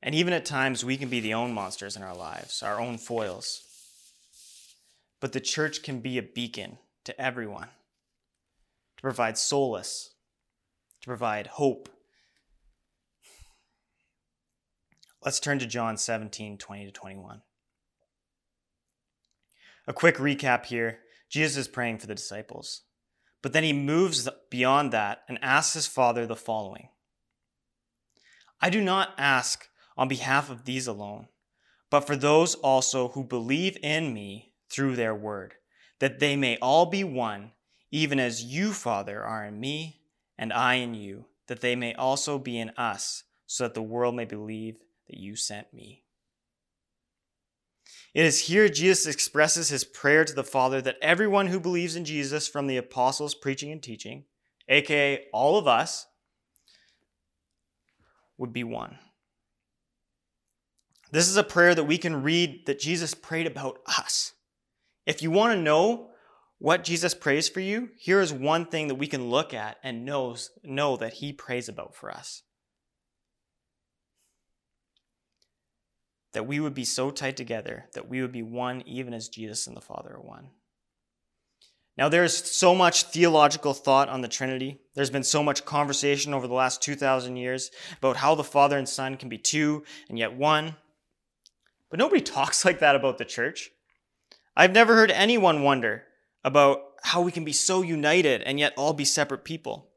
And 0.00 0.14
even 0.14 0.32
at 0.32 0.44
times, 0.44 0.84
we 0.84 0.96
can 0.96 1.08
be 1.08 1.20
the 1.20 1.34
own 1.34 1.52
monsters 1.52 1.96
in 1.96 2.02
our 2.02 2.16
lives, 2.16 2.62
our 2.62 2.80
own 2.80 2.98
foils. 2.98 3.62
But 5.20 5.32
the 5.32 5.40
church 5.40 5.82
can 5.82 5.98
be 5.98 6.18
a 6.18 6.22
beacon 6.22 6.78
to 7.08 7.20
everyone 7.20 7.68
to 8.96 9.02
provide 9.02 9.36
solace, 9.36 10.14
to 11.00 11.06
provide 11.06 11.46
hope, 11.46 11.88
Let's 15.24 15.40
turn 15.40 15.58
to 15.58 15.66
John 15.66 15.96
17, 15.96 16.58
20 16.58 16.86
to 16.86 16.92
21. 16.92 17.42
A 19.86 19.92
quick 19.92 20.16
recap 20.16 20.66
here. 20.66 21.00
Jesus 21.28 21.56
is 21.56 21.68
praying 21.68 21.98
for 21.98 22.06
the 22.06 22.14
disciples, 22.14 22.82
but 23.42 23.52
then 23.52 23.64
he 23.64 23.72
moves 23.72 24.28
beyond 24.48 24.92
that 24.92 25.24
and 25.28 25.38
asks 25.42 25.74
his 25.74 25.86
Father 25.86 26.24
the 26.24 26.36
following. 26.36 26.88
I 28.60 28.70
do 28.70 28.80
not 28.80 29.10
ask 29.18 29.68
on 29.96 30.08
behalf 30.08 30.50
of 30.50 30.64
these 30.64 30.86
alone, 30.86 31.26
but 31.90 32.06
for 32.06 32.16
those 32.16 32.54
also 32.54 33.08
who 33.08 33.24
believe 33.24 33.76
in 33.82 34.14
me 34.14 34.52
through 34.70 34.96
their 34.96 35.14
word, 35.14 35.54
that 36.00 36.18
they 36.18 36.36
may 36.36 36.56
all 36.58 36.86
be 36.86 37.04
one, 37.04 37.52
even 37.90 38.20
as 38.20 38.44
you, 38.44 38.72
Father, 38.72 39.22
are 39.22 39.44
in 39.44 39.58
me 39.58 40.00
and 40.36 40.52
I 40.52 40.74
in 40.74 40.94
you, 40.94 41.26
that 41.48 41.60
they 41.60 41.74
may 41.74 41.94
also 41.94 42.38
be 42.38 42.58
in 42.58 42.70
us, 42.70 43.24
so 43.46 43.64
that 43.64 43.74
the 43.74 43.82
world 43.82 44.14
may 44.14 44.24
believe 44.24 44.76
that 45.08 45.18
you 45.18 45.34
sent 45.34 45.72
me. 45.72 46.04
It 48.14 48.24
is 48.24 48.40
here 48.40 48.68
Jesus 48.68 49.06
expresses 49.06 49.68
his 49.68 49.84
prayer 49.84 50.24
to 50.24 50.34
the 50.34 50.44
Father 50.44 50.80
that 50.82 50.96
everyone 51.02 51.48
who 51.48 51.60
believes 51.60 51.96
in 51.96 52.04
Jesus 52.04 52.48
from 52.48 52.66
the 52.66 52.76
apostles' 52.76 53.34
preaching 53.34 53.72
and 53.72 53.82
teaching, 53.82 54.24
aka 54.68 55.24
all 55.32 55.58
of 55.58 55.66
us, 55.66 56.06
would 58.36 58.52
be 58.52 58.64
one. 58.64 58.98
This 61.10 61.28
is 61.28 61.36
a 61.36 61.44
prayer 61.44 61.74
that 61.74 61.84
we 61.84 61.98
can 61.98 62.22
read 62.22 62.66
that 62.66 62.78
Jesus 62.78 63.14
prayed 63.14 63.46
about 63.46 63.78
us. 63.86 64.32
If 65.08 65.22
you 65.22 65.32
want 65.32 65.56
to 65.56 65.60
know 65.60 66.10
what 66.58 66.84
Jesus 66.84 67.14
prays 67.14 67.48
for 67.48 67.58
you, 67.58 67.88
here 67.98 68.20
is 68.20 68.32
one 68.32 68.66
thing 68.66 68.86
that 68.86 68.94
we 68.94 69.08
can 69.08 69.28
look 69.28 69.52
at 69.52 69.78
and 69.82 70.04
knows, 70.04 70.50
know 70.62 70.96
that 70.98 71.14
he 71.14 71.32
prays 71.32 71.68
about 71.68 71.96
for 71.96 72.12
us. 72.12 72.42
that 76.32 76.46
we 76.46 76.60
would 76.60 76.74
be 76.74 76.84
so 76.84 77.10
tight 77.10 77.36
together 77.36 77.86
that 77.94 78.08
we 78.08 78.22
would 78.22 78.30
be 78.30 78.42
one 78.42 78.82
even 78.86 79.14
as 79.14 79.28
Jesus 79.28 79.66
and 79.66 79.76
the 79.76 79.80
Father 79.80 80.14
are 80.14 80.20
one. 80.20 80.50
Now, 81.96 82.08
there's 82.08 82.52
so 82.52 82.76
much 82.76 83.04
theological 83.04 83.74
thought 83.74 84.08
on 84.08 84.20
the 84.20 84.28
Trinity. 84.28 84.78
There's 84.94 85.10
been 85.10 85.24
so 85.24 85.42
much 85.42 85.64
conversation 85.64 86.32
over 86.32 86.46
the 86.46 86.54
last 86.54 86.80
2,000 86.80 87.36
years 87.36 87.70
about 87.96 88.18
how 88.18 88.36
the 88.36 88.44
Father 88.44 88.78
and 88.78 88.88
Son 88.88 89.16
can 89.16 89.28
be 89.28 89.38
two 89.38 89.82
and 90.08 90.16
yet 90.16 90.32
one. 90.32 90.76
But 91.90 91.98
nobody 91.98 92.20
talks 92.22 92.64
like 92.64 92.78
that 92.80 92.94
about 92.94 93.18
the 93.18 93.24
church. 93.24 93.70
I've 94.58 94.72
never 94.72 94.96
heard 94.96 95.12
anyone 95.12 95.62
wonder 95.62 96.02
about 96.42 96.80
how 97.04 97.22
we 97.22 97.30
can 97.30 97.44
be 97.44 97.52
so 97.52 97.82
united 97.82 98.42
and 98.42 98.58
yet 98.58 98.74
all 98.76 98.92
be 98.92 99.04
separate 99.04 99.44
people. 99.44 99.90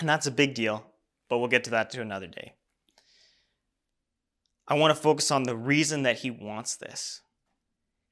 And 0.00 0.08
that's 0.08 0.26
a 0.26 0.32
big 0.32 0.54
deal, 0.54 0.84
but 1.28 1.38
we'll 1.38 1.46
get 1.46 1.62
to 1.64 1.70
that 1.70 1.88
to 1.90 2.02
another 2.02 2.26
day. 2.26 2.54
I 4.66 4.74
want 4.74 4.94
to 4.94 5.00
focus 5.00 5.30
on 5.30 5.44
the 5.44 5.56
reason 5.56 6.02
that 6.02 6.18
he 6.18 6.30
wants 6.30 6.74
this. 6.74 7.20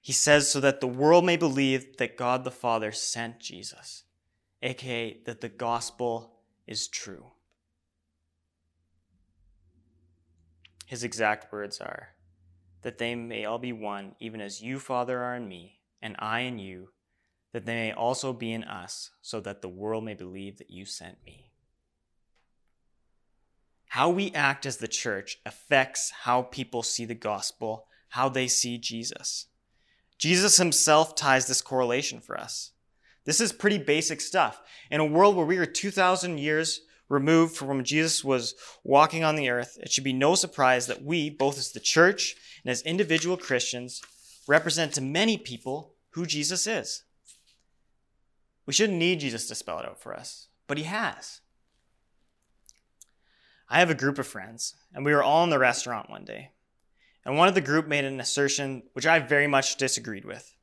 He 0.01 0.13
says, 0.13 0.49
so 0.49 0.61
that 0.61 0.81
the 0.81 0.87
world 0.87 1.25
may 1.25 1.37
believe 1.37 1.97
that 1.97 2.17
God 2.17 2.45
the 2.45 2.53
Father 2.53 2.93
sent 2.93 3.41
Jesus, 3.41 4.05
aka 4.63 5.19
that 5.27 5.41
the 5.41 5.49
gospel 5.49 6.37
is 6.69 6.87
true. 6.87 7.33
His 10.87 11.03
exact 11.03 11.53
words 11.53 11.81
are 11.81 12.11
that 12.87 12.99
they 12.99 13.17
may 13.17 13.45
all 13.45 13.59
be 13.59 13.73
one, 13.73 14.15
even 14.21 14.41
as 14.41 14.63
you, 14.63 14.79
Father, 14.79 15.21
are 15.21 15.35
in 15.35 15.49
me, 15.49 15.81
and 16.01 16.15
I 16.21 16.43
in 16.43 16.61
you, 16.61 16.91
that 17.53 17.67
they 17.67 17.75
may 17.75 17.93
also 17.93 18.33
be 18.33 18.53
in 18.53 18.63
us, 18.63 19.11
so 19.21 19.41
that 19.41 19.61
the 19.61 19.69
world 19.69 20.05
may 20.05 20.15
believe 20.15 20.59
that 20.59 20.71
you 20.71 20.85
sent 20.85 21.17
me. 21.27 21.51
How 23.89 24.09
we 24.09 24.31
act 24.31 24.67
as 24.67 24.77
the 24.77 24.87
church 24.87 25.39
affects 25.45 26.13
how 26.23 26.43
people 26.43 26.85
see 26.85 27.05
the 27.05 27.17
gospel, 27.17 27.89
how 28.11 28.29
they 28.29 28.47
see 28.47 28.79
Jesus. 28.79 29.47
Jesus 30.17 30.59
himself 30.59 31.17
ties 31.17 31.49
this 31.49 31.63
correlation 31.63 32.21
for 32.21 32.39
us. 32.39 32.71
This 33.25 33.41
is 33.41 33.51
pretty 33.51 33.79
basic 33.79 34.21
stuff. 34.21 34.63
In 34.93 35.01
a 35.01 35.05
world 35.05 35.35
where 35.35 35.45
we 35.45 35.59
are 35.59 35.67
2,000 35.67 36.39
years 36.39 36.83
removed 37.09 37.57
from 37.57 37.69
when 37.69 37.85
Jesus 37.85 38.25
was 38.25 38.55
walking 38.83 39.25
on 39.25 39.37
the 39.37 39.49
earth, 39.49 39.79
it 39.81 39.91
should 39.91 40.05
be 40.05 40.13
no 40.13 40.35
surprise 40.35 40.87
that 40.87 41.03
we, 41.03 41.31
both 41.31 41.59
as 41.59 41.73
the 41.73 41.81
church 41.81 42.35
and 42.65 42.71
as 42.71 42.83
individual 42.83 43.37
Christians, 43.37 44.03
represent 44.49 44.93
to 44.95 45.01
many 45.01 45.39
people 45.39 45.95
who 46.11 46.27
Jesus 46.27 46.67
is. 46.67 47.03
We 48.67 48.73
shouldn't 48.73 48.99
need 48.99 49.21
Jesus 49.21 49.47
to 49.49 49.55
spell 49.55 49.79
it 49.79 49.87
out 49.87 50.01
for 50.01 50.15
us, 50.15 50.49
but 50.67 50.79
he 50.79 50.85
has. 50.85 51.41
I 53.69 53.79
have 53.79 53.91
a 53.91 53.95
group 53.95 54.19
of 54.19 54.27
friends, 54.27 54.75
and 54.95 55.05
we 55.05 55.13
were 55.13 55.23
all 55.23 55.45
in 55.45 55.51
the 55.51 55.59
restaurant 55.59 56.11
one 56.11 56.25
day. 56.25 56.51
And 57.25 57.37
one 57.37 57.49
of 57.49 57.55
the 57.55 57.61
group 57.61 57.89
made 57.89 58.05
an 58.05 58.21
assertion 58.21 58.85
which 58.93 59.07
I 59.07 59.19
very 59.19 59.49
much 59.49 59.77
disagreed 59.77 60.25
with. 60.25 60.55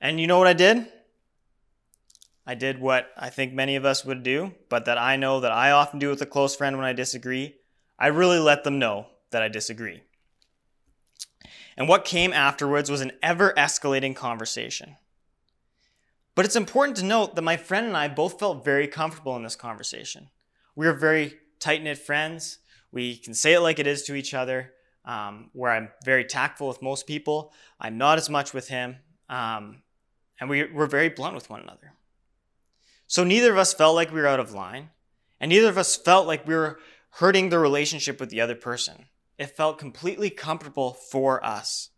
And 0.00 0.18
you 0.18 0.26
know 0.26 0.38
what 0.38 0.46
I 0.46 0.54
did? 0.54 0.90
I 2.46 2.54
did 2.54 2.80
what 2.80 3.10
I 3.16 3.30
think 3.30 3.52
many 3.52 3.76
of 3.76 3.84
us 3.84 4.04
would 4.04 4.22
do, 4.22 4.54
but 4.68 4.84
that 4.86 4.98
I 4.98 5.16
know 5.16 5.40
that 5.40 5.52
I 5.52 5.70
often 5.70 5.98
do 5.98 6.08
with 6.08 6.22
a 6.22 6.26
close 6.26 6.56
friend 6.56 6.76
when 6.76 6.86
I 6.86 6.92
disagree. 6.92 7.56
I 7.98 8.08
really 8.08 8.38
let 8.38 8.64
them 8.64 8.78
know 8.78 9.06
that 9.30 9.42
I 9.42 9.48
disagree. 9.48 10.02
And 11.76 11.88
what 11.88 12.04
came 12.04 12.32
afterwards 12.32 12.90
was 12.90 13.00
an 13.00 13.12
ever 13.22 13.52
escalating 13.56 14.14
conversation. 14.14 14.96
But 16.34 16.44
it's 16.44 16.56
important 16.56 16.96
to 16.98 17.04
note 17.04 17.34
that 17.34 17.42
my 17.42 17.56
friend 17.56 17.86
and 17.86 17.96
I 17.96 18.08
both 18.08 18.38
felt 18.38 18.64
very 18.64 18.88
comfortable 18.88 19.36
in 19.36 19.42
this 19.42 19.56
conversation. 19.56 20.30
We 20.74 20.86
are 20.86 20.94
very 20.94 21.34
tight 21.60 21.82
knit 21.82 21.98
friends. 21.98 22.58
We 22.90 23.16
can 23.16 23.34
say 23.34 23.54
it 23.54 23.60
like 23.60 23.78
it 23.78 23.86
is 23.86 24.02
to 24.04 24.14
each 24.14 24.34
other, 24.34 24.72
um, 25.04 25.50
where 25.52 25.70
I'm 25.70 25.90
very 26.04 26.24
tactful 26.24 26.68
with 26.68 26.82
most 26.82 27.06
people. 27.06 27.52
I'm 27.80 27.98
not 27.98 28.18
as 28.18 28.28
much 28.28 28.52
with 28.52 28.68
him. 28.68 28.96
Um, 29.28 29.82
and 30.40 30.50
we, 30.50 30.64
we're 30.64 30.86
very 30.86 31.08
blunt 31.08 31.34
with 31.34 31.48
one 31.48 31.60
another. 31.60 31.92
So 33.12 33.24
neither 33.24 33.52
of 33.52 33.58
us 33.58 33.74
felt 33.74 33.94
like 33.94 34.10
we 34.10 34.22
were 34.22 34.26
out 34.26 34.40
of 34.40 34.54
line, 34.54 34.88
and 35.38 35.50
neither 35.50 35.68
of 35.68 35.76
us 35.76 35.98
felt 35.98 36.26
like 36.26 36.46
we 36.46 36.54
were 36.54 36.80
hurting 37.16 37.50
the 37.50 37.58
relationship 37.58 38.18
with 38.18 38.30
the 38.30 38.40
other 38.40 38.54
person. 38.54 39.04
It 39.36 39.54
felt 39.54 39.76
completely 39.76 40.30
comfortable 40.30 40.94
for 40.94 41.44
us. 41.44 41.90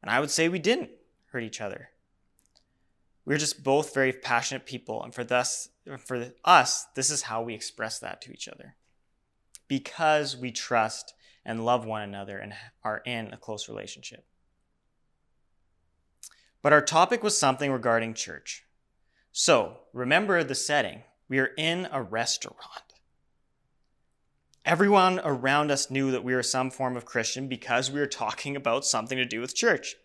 And 0.00 0.10
I 0.10 0.20
would 0.20 0.30
say 0.30 0.48
we 0.48 0.58
didn't 0.58 0.92
hurt 1.26 1.42
each 1.42 1.60
other. 1.60 1.90
We 3.26 3.34
are 3.34 3.38
just 3.38 3.62
both 3.62 3.92
very 3.92 4.14
passionate 4.14 4.64
people, 4.64 5.02
and 5.02 5.14
for 5.14 5.24
thus 5.24 5.68
for 5.98 6.32
us, 6.42 6.86
this 6.94 7.10
is 7.10 7.20
how 7.20 7.42
we 7.42 7.52
express 7.52 7.98
that 7.98 8.22
to 8.22 8.32
each 8.32 8.48
other. 8.48 8.76
Because 9.68 10.38
we 10.38 10.52
trust 10.52 11.12
and 11.44 11.66
love 11.66 11.84
one 11.84 12.00
another 12.00 12.38
and 12.38 12.54
are 12.82 13.02
in 13.04 13.30
a 13.30 13.36
close 13.36 13.68
relationship. 13.68 14.24
But 16.62 16.72
our 16.72 16.80
topic 16.80 17.22
was 17.22 17.36
something 17.36 17.70
regarding 17.70 18.14
church. 18.14 18.64
So, 19.36 19.78
remember 19.92 20.44
the 20.44 20.54
setting. 20.54 21.02
We 21.28 21.40
are 21.40 21.50
in 21.58 21.88
a 21.90 22.00
restaurant. 22.00 22.94
Everyone 24.64 25.20
around 25.24 25.72
us 25.72 25.90
knew 25.90 26.12
that 26.12 26.22
we 26.22 26.36
were 26.36 26.42
some 26.44 26.70
form 26.70 26.96
of 26.96 27.04
Christian 27.04 27.48
because 27.48 27.90
we 27.90 27.98
were 27.98 28.06
talking 28.06 28.54
about 28.54 28.84
something 28.84 29.18
to 29.18 29.24
do 29.24 29.40
with 29.40 29.56
church. 29.56 29.96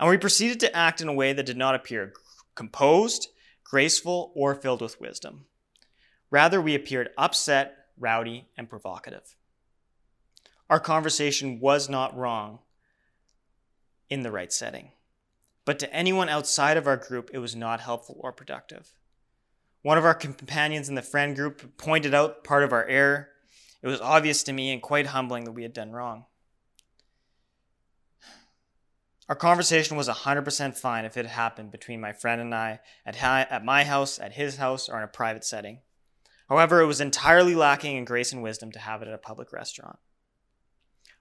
And 0.00 0.10
we 0.10 0.18
proceeded 0.18 0.58
to 0.58 0.76
act 0.76 1.00
in 1.00 1.06
a 1.06 1.12
way 1.12 1.32
that 1.32 1.46
did 1.46 1.56
not 1.56 1.76
appear 1.76 2.12
composed, 2.56 3.28
graceful, 3.62 4.32
or 4.34 4.56
filled 4.56 4.82
with 4.82 5.00
wisdom. 5.00 5.44
Rather, 6.28 6.60
we 6.60 6.74
appeared 6.74 7.10
upset, 7.16 7.76
rowdy, 7.96 8.48
and 8.56 8.68
provocative. 8.68 9.36
Our 10.68 10.80
conversation 10.80 11.60
was 11.60 11.88
not 11.88 12.16
wrong 12.16 12.58
in 14.10 14.24
the 14.24 14.32
right 14.32 14.52
setting. 14.52 14.90
But 15.68 15.78
to 15.80 15.92
anyone 15.92 16.30
outside 16.30 16.78
of 16.78 16.86
our 16.86 16.96
group, 16.96 17.28
it 17.34 17.40
was 17.40 17.54
not 17.54 17.82
helpful 17.82 18.16
or 18.20 18.32
productive. 18.32 18.90
One 19.82 19.98
of 19.98 20.04
our 20.06 20.14
companions 20.14 20.88
in 20.88 20.94
the 20.94 21.02
friend 21.02 21.36
group 21.36 21.76
pointed 21.76 22.14
out 22.14 22.42
part 22.42 22.64
of 22.64 22.72
our 22.72 22.86
error. 22.86 23.28
It 23.82 23.86
was 23.86 24.00
obvious 24.00 24.42
to 24.44 24.54
me 24.54 24.72
and 24.72 24.80
quite 24.80 25.08
humbling 25.08 25.44
that 25.44 25.52
we 25.52 25.64
had 25.64 25.74
done 25.74 25.92
wrong. 25.92 26.24
Our 29.28 29.36
conversation 29.36 29.98
was 29.98 30.08
100% 30.08 30.74
fine 30.74 31.04
if 31.04 31.18
it 31.18 31.26
had 31.26 31.34
happened 31.34 31.70
between 31.70 32.00
my 32.00 32.14
friend 32.14 32.40
and 32.40 32.54
I 32.54 32.80
at, 33.04 33.22
at 33.22 33.62
my 33.62 33.84
house, 33.84 34.18
at 34.18 34.32
his 34.32 34.56
house, 34.56 34.88
or 34.88 34.96
in 34.96 35.04
a 35.04 35.06
private 35.06 35.44
setting. 35.44 35.80
However, 36.48 36.80
it 36.80 36.86
was 36.86 37.02
entirely 37.02 37.54
lacking 37.54 37.94
in 37.94 38.06
grace 38.06 38.32
and 38.32 38.42
wisdom 38.42 38.72
to 38.72 38.78
have 38.78 39.02
it 39.02 39.08
at 39.08 39.12
a 39.12 39.18
public 39.18 39.52
restaurant. 39.52 39.98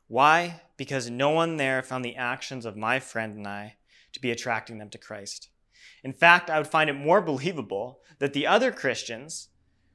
Why? 0.08 0.62
Because 0.78 1.10
no 1.10 1.32
one 1.32 1.58
there 1.58 1.84
found 1.84 2.06
the 2.06 2.16
actions 2.16 2.66
of 2.66 2.78
my 2.78 3.02
friend 3.02 3.36
and 3.36 3.46
I 3.46 3.76
to 4.14 4.20
be 4.20 4.32
attracting 4.32 4.78
them 4.78 4.90
to 4.90 4.98
Christ. 4.98 5.50
In 6.04 6.14
fact, 6.14 6.50
I 6.50 6.58
would 6.58 6.68
find 6.68 6.90
it 6.90 6.94
more 6.94 7.22
believable 7.32 8.00
that 8.20 8.34
the 8.34 8.48
other 8.48 8.72
Christians 8.72 9.50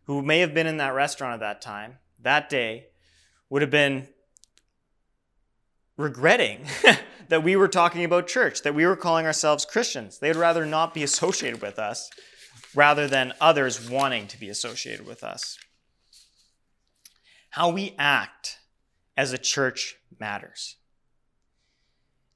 who 0.05 0.23
may 0.23 0.41
have 0.41 0.55
been 0.55 0.67
in 0.67 0.79
that 0.79 0.95
restaurant 0.95 1.35
at 1.35 1.41
that 1.41 1.63
time, 1.63 1.99
that 2.21 2.49
day, 2.49 2.87
would 3.49 3.63
have 3.63 3.71
been 3.71 4.09
regretting 5.97 6.67
that 7.29 7.43
we 7.43 7.57
were 7.57 7.69
talking 7.69 8.05
about 8.05 8.27
church, 8.27 8.63
that 8.63 8.75
we 8.75 8.87
were 8.87 8.97
calling 8.97 9.27
ourselves 9.27 9.65
Christians. 9.65 10.19
They'd 10.19 10.37
rather 10.37 10.67
not 10.67 10.95
be 10.95 11.03
associated 11.03 11.63
with 11.63 11.79
us 11.79 12.11
rather 12.75 13.07
than 13.07 13.33
others 13.41 13.89
wanting 13.89 14.27
to 14.29 14.41
be 14.41 14.49
associated 14.49 15.07
with 15.07 15.23
us. 15.23 15.59
How 17.51 17.69
we 17.69 17.95
act 17.99 18.59
as 19.17 19.33
a 19.33 19.39
church 19.39 19.97
matters. 20.19 20.77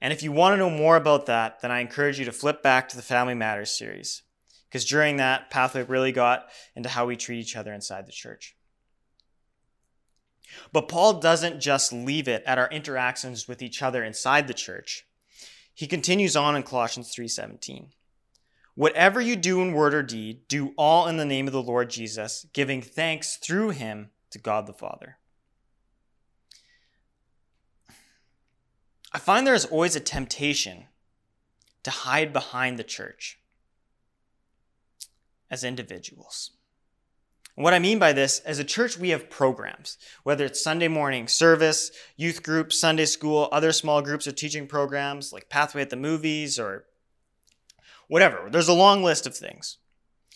And 0.00 0.12
if 0.12 0.22
you 0.22 0.30
want 0.30 0.52
to 0.52 0.58
know 0.58 0.70
more 0.70 0.96
about 0.96 1.26
that, 1.26 1.60
then 1.62 1.70
I 1.70 1.80
encourage 1.80 2.18
you 2.18 2.24
to 2.26 2.32
flip 2.32 2.62
back 2.62 2.88
to 2.88 2.96
the 2.96 3.02
Family 3.02 3.34
Matters 3.34 3.70
series, 3.70 4.22
because 4.68 4.84
during 4.84 5.16
that, 5.16 5.50
Pathway 5.50 5.84
really 5.84 6.12
got 6.12 6.48
into 6.74 6.88
how 6.88 7.06
we 7.06 7.16
treat 7.16 7.40
each 7.40 7.56
other 7.56 7.72
inside 7.72 8.06
the 8.06 8.12
church. 8.12 8.56
But 10.72 10.88
Paul 10.88 11.14
doesn't 11.14 11.60
just 11.60 11.92
leave 11.92 12.28
it 12.28 12.42
at 12.46 12.58
our 12.58 12.68
interactions 12.68 13.48
with 13.48 13.62
each 13.62 13.82
other 13.82 14.04
inside 14.04 14.46
the 14.46 14.54
church. 14.54 15.06
He 15.74 15.86
continues 15.86 16.36
on 16.36 16.56
in 16.56 16.62
Colossians 16.62 17.12
3:17. 17.14 17.92
Whatever 18.74 19.20
you 19.20 19.36
do 19.36 19.62
in 19.62 19.72
word 19.72 19.94
or 19.94 20.02
deed, 20.02 20.46
do 20.48 20.74
all 20.76 21.08
in 21.08 21.16
the 21.16 21.24
name 21.24 21.46
of 21.46 21.52
the 21.52 21.62
Lord 21.62 21.90
Jesus, 21.90 22.46
giving 22.52 22.82
thanks 22.82 23.36
through 23.36 23.70
him 23.70 24.10
to 24.30 24.38
God 24.38 24.66
the 24.66 24.74
Father. 24.74 25.18
I 29.16 29.18
find 29.18 29.46
there 29.46 29.54
is 29.54 29.64
always 29.64 29.96
a 29.96 30.00
temptation 30.00 30.88
to 31.85 31.90
hide 31.90 32.35
behind 32.35 32.78
the 32.78 32.85
church 32.85 33.38
as 35.50 35.64
individuals. 35.64 36.50
What 37.54 37.73
I 37.73 37.78
mean 37.78 37.99
by 37.99 38.12
this, 38.12 38.40
as 38.40 38.58
a 38.58 38.64
church, 38.64 38.99
we 38.99 39.08
have 39.08 39.30
programs, 39.30 39.96
whether 40.23 40.44
it's 40.44 40.62
Sunday 40.62 40.88
morning 40.88 41.28
service, 41.28 41.90
youth 42.18 42.42
group, 42.42 42.75
Sunday 42.75 43.06
school, 43.06 43.49
other 43.50 43.73
small 43.73 44.02
groups 44.02 44.26
or 44.26 44.32
teaching 44.32 44.66
programs 44.66 45.32
like 45.32 45.49
Pathway 45.49 45.80
at 45.80 45.88
the 45.88 45.96
Movies 45.96 46.58
or 46.58 46.85
whatever. 48.08 48.50
There's 48.50 48.68
a 48.68 48.75
long 48.75 49.02
list 49.02 49.26
of 49.26 49.35
things. 49.35 49.78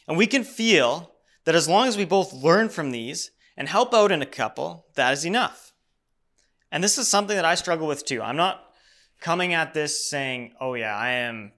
And 0.08 0.16
we 0.16 0.26
can 0.26 0.42
feel 0.42 1.12
that 1.44 1.54
as 1.54 1.68
long 1.68 1.86
as 1.86 1.98
we 1.98 2.06
both 2.06 2.32
learn 2.32 2.70
from 2.70 2.92
these 2.92 3.30
and 3.58 3.68
help 3.68 3.92
out 3.92 4.10
in 4.10 4.22
a 4.22 4.26
couple, 4.26 4.86
that 4.94 5.12
is 5.12 5.26
enough. 5.26 5.74
And 6.72 6.82
this 6.82 6.96
is 6.96 7.08
something 7.08 7.36
that 7.36 7.44
I 7.44 7.56
struggle 7.56 7.86
with 7.86 8.06
too. 8.06 8.22
I'm 8.22 8.38
not 8.38 8.68
coming 9.20 9.54
at 9.54 9.74
this 9.74 10.08
saying, 10.08 10.54
oh 10.60 10.74
yeah, 10.74 10.96
I 10.96 11.10
am 11.10 11.52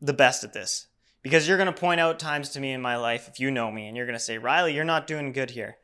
the 0.00 0.12
best 0.12 0.44
at 0.44 0.52
this. 0.52 0.86
Because 1.22 1.48
you're 1.48 1.56
going 1.56 1.72
to 1.72 1.80
point 1.80 2.00
out 2.00 2.18
times 2.18 2.50
to 2.50 2.60
me 2.60 2.72
in 2.72 2.82
my 2.82 2.96
life, 2.96 3.28
if 3.28 3.40
you 3.40 3.50
know 3.50 3.72
me, 3.72 3.88
and 3.88 3.96
you're 3.96 4.06
going 4.06 4.18
to 4.18 4.24
say, 4.24 4.36
Riley, 4.36 4.74
you're 4.74 4.84
not 4.84 5.06
doing 5.06 5.32
good 5.32 5.52
here. 5.52 5.78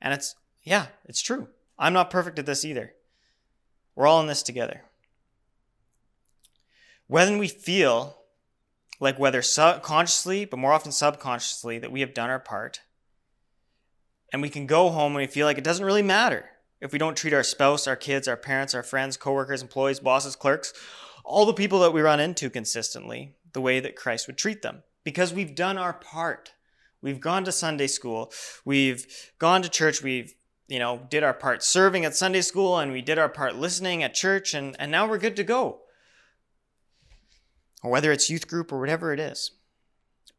And 0.00 0.14
it's, 0.14 0.34
yeah, 0.62 0.86
it's 1.04 1.20
true. 1.20 1.48
I'm 1.78 1.92
not 1.92 2.10
perfect 2.10 2.38
at 2.38 2.46
this 2.46 2.64
either. 2.64 2.94
We're 3.94 4.06
all 4.06 4.20
in 4.20 4.26
this 4.28 4.42
together. 4.42 4.82
When 7.06 7.36
we 7.36 7.48
feel 7.48 8.16
like, 8.98 9.18
whether 9.18 9.42
consciously, 9.82 10.46
but 10.46 10.58
more 10.58 10.72
often 10.72 10.92
subconsciously, 10.92 11.78
that 11.78 11.92
we 11.92 12.00
have 12.00 12.14
done 12.14 12.30
our 12.30 12.38
part, 12.38 12.80
and 14.32 14.40
we 14.40 14.48
can 14.48 14.66
go 14.66 14.88
home 14.88 15.12
and 15.12 15.20
we 15.20 15.26
feel 15.26 15.46
like 15.46 15.58
it 15.58 15.64
doesn't 15.64 15.84
really 15.84 16.02
matter 16.02 16.51
if 16.82 16.92
we 16.92 16.98
don't 16.98 17.16
treat 17.16 17.32
our 17.32 17.44
spouse, 17.44 17.86
our 17.86 17.94
kids, 17.94 18.26
our 18.26 18.36
parents, 18.36 18.74
our 18.74 18.82
friends, 18.82 19.16
coworkers, 19.16 19.62
employees, 19.62 20.00
bosses, 20.00 20.34
clerks, 20.34 20.74
all 21.24 21.46
the 21.46 21.54
people 21.54 21.78
that 21.78 21.92
we 21.92 22.00
run 22.00 22.18
into 22.18 22.50
consistently 22.50 23.36
the 23.52 23.60
way 23.60 23.78
that 23.78 23.94
Christ 23.94 24.26
would 24.26 24.36
treat 24.36 24.62
them 24.62 24.82
because 25.04 25.32
we've 25.32 25.54
done 25.54 25.78
our 25.78 25.92
part. 25.92 26.52
We've 27.00 27.20
gone 27.20 27.44
to 27.44 27.52
Sunday 27.52 27.86
school. 27.86 28.32
We've 28.64 29.06
gone 29.38 29.62
to 29.62 29.68
church. 29.68 30.02
We've 30.02 30.34
you 30.66 30.80
know, 30.80 31.06
did 31.08 31.22
our 31.22 31.34
part 31.34 31.62
serving 31.62 32.04
at 32.04 32.16
Sunday 32.16 32.40
school 32.40 32.78
and 32.78 32.90
we 32.90 33.02
did 33.02 33.18
our 33.18 33.28
part 33.28 33.54
listening 33.56 34.02
at 34.02 34.14
church 34.14 34.52
and, 34.52 34.74
and 34.78 34.90
now 34.90 35.08
we're 35.08 35.18
good 35.18 35.36
to 35.36 35.44
go. 35.44 35.82
Or 37.84 37.90
whether 37.90 38.10
it's 38.10 38.30
youth 38.30 38.48
group 38.48 38.72
or 38.72 38.80
whatever 38.80 39.12
it 39.12 39.20
is. 39.20 39.52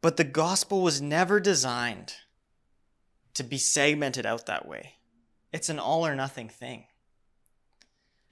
But 0.02 0.18
the 0.18 0.24
gospel 0.26 0.82
was 0.82 1.02
never 1.02 1.40
designed 1.40 2.16
to 3.36 3.44
be 3.44 3.58
segmented 3.58 4.26
out 4.26 4.46
that 4.48 4.68
way. 4.68 4.96
It's 5.54 5.70
an 5.70 5.80
all 5.80 6.06
or 6.06 6.16
nothing 6.16 6.50
thing. 6.50 6.88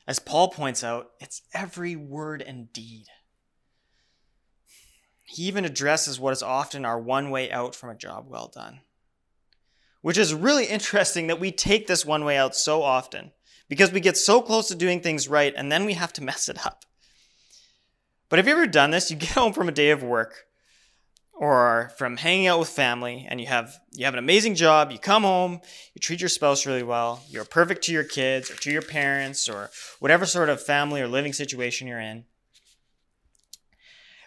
As 0.08 0.20
Paul 0.20 0.50
points 0.50 0.84
out, 0.84 1.12
it's 1.22 1.44
every 1.54 1.96
word 1.96 2.42
and 2.42 2.74
deed. 2.74 3.06
He 5.24 5.44
even 5.44 5.64
addresses 5.64 6.20
what 6.20 6.34
is 6.34 6.44
often 6.44 6.84
our 6.84 7.00
one 7.00 7.30
way 7.30 7.50
out 7.50 7.76
from 7.76 7.92
a 7.92 7.96
job 7.96 8.26
well 8.28 8.52
done 8.54 8.82
which 10.02 10.18
is 10.18 10.34
really 10.34 10.66
interesting 10.66 11.28
that 11.28 11.40
we 11.40 11.52
take 11.52 11.88
this 11.88 12.06
one 12.06 12.26
way 12.26 12.38
out 12.38 12.56
so 12.56 12.84
often 12.84 13.32
because 13.70 13.92
we 13.92 14.00
get 14.00 14.18
so 14.18 14.42
close 14.42 14.68
to 14.68 14.76
doing 14.76 15.00
things 15.00 15.28
right 15.28 15.54
and 15.56 15.72
then 15.72 15.86
we 15.86 15.94
have 15.94 16.12
to 16.14 16.24
mess 16.24 16.50
it 16.50 16.66
up. 16.66 16.86
But 18.30 18.40
have 18.40 18.48
you 18.48 18.54
ever 18.54 18.68
done 18.68 18.92
this? 18.92 19.12
You 19.12 19.18
get 19.18 19.30
home 19.30 19.54
from 19.54 19.70
a 19.70 19.74
day 19.74 19.92
of 19.92 20.04
work 20.04 20.46
or 21.42 21.92
from 21.98 22.18
hanging 22.18 22.46
out 22.46 22.60
with 22.60 22.70
family 22.70 23.26
and 23.28 23.42
you 23.42 23.48
have 23.48 23.80
you 23.94 24.06
have 24.06 24.14
an 24.14 24.20
amazing 24.20 24.54
job, 24.54 24.92
you 24.92 25.00
come 25.00 25.24
home, 25.24 25.60
you 25.96 26.00
treat 26.00 26.22
your 26.22 26.30
spouse 26.30 26.68
really 26.68 26.84
well, 26.84 27.24
you're 27.28 27.44
perfect 27.44 27.84
to 27.84 27.92
your 27.92 28.04
kids 28.04 28.52
or 28.52 28.56
to 28.58 28.72
your 28.72 28.84
parents 28.84 29.50
or 29.50 29.72
whatever 30.00 30.28
sort 30.28 30.50
of 30.50 30.62
family 30.62 31.02
or 31.02 31.08
living 31.08 31.34
situation 31.34 31.88
you're 31.88 32.00
in. 32.00 32.26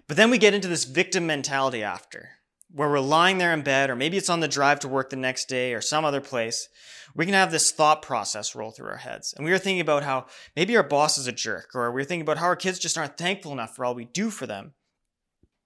But 0.09 0.16
then 0.16 0.28
we 0.28 0.38
get 0.38 0.54
into 0.54 0.66
this 0.66 0.85
victim 0.85 1.25
mentality 1.25 1.85
after 1.85 2.30
where 2.73 2.90
we're 2.90 2.99
lying 2.99 3.38
there 3.38 3.52
in 3.52 3.62
bed, 3.62 3.88
or 3.88 3.94
maybe 3.94 4.16
it's 4.16 4.28
on 4.28 4.40
the 4.40 4.49
drive 4.49 4.80
to 4.80 4.88
work 4.88 5.11
the 5.11 5.16
next 5.16 5.49
day 5.49 5.73
or 5.73 5.80
some 5.80 6.04
other 6.04 6.21
place, 6.21 6.68
we 7.14 7.25
can 7.25 7.35
have 7.35 7.52
this 7.52 7.71
thought 7.71 8.02
process 8.02 8.56
roll 8.56 8.73
through 8.73 8.88
our 8.88 8.97
heads. 8.97 9.33
And 9.37 9.44
we 9.44 9.52
are 9.52 9.59
thinking 9.59 9.80
about 9.80 10.02
how 10.02 10.26
maybe 10.56 10.76
our 10.76 10.83
boss 10.83 11.16
is 11.16 11.28
a 11.28 11.33
jerk, 11.33 11.71
or 11.76 11.92
we're 11.92 12.02
thinking 12.02 12.23
about 12.23 12.38
how 12.38 12.47
our 12.47 12.56
kids 12.56 12.80
just 12.80 12.99
aren't 12.99 13.16
thankful 13.16 13.52
enough 13.52 13.76
for 13.76 13.85
all 13.85 13.94
we 13.94 14.06
do 14.06 14.28
for 14.28 14.49
them, 14.49 14.73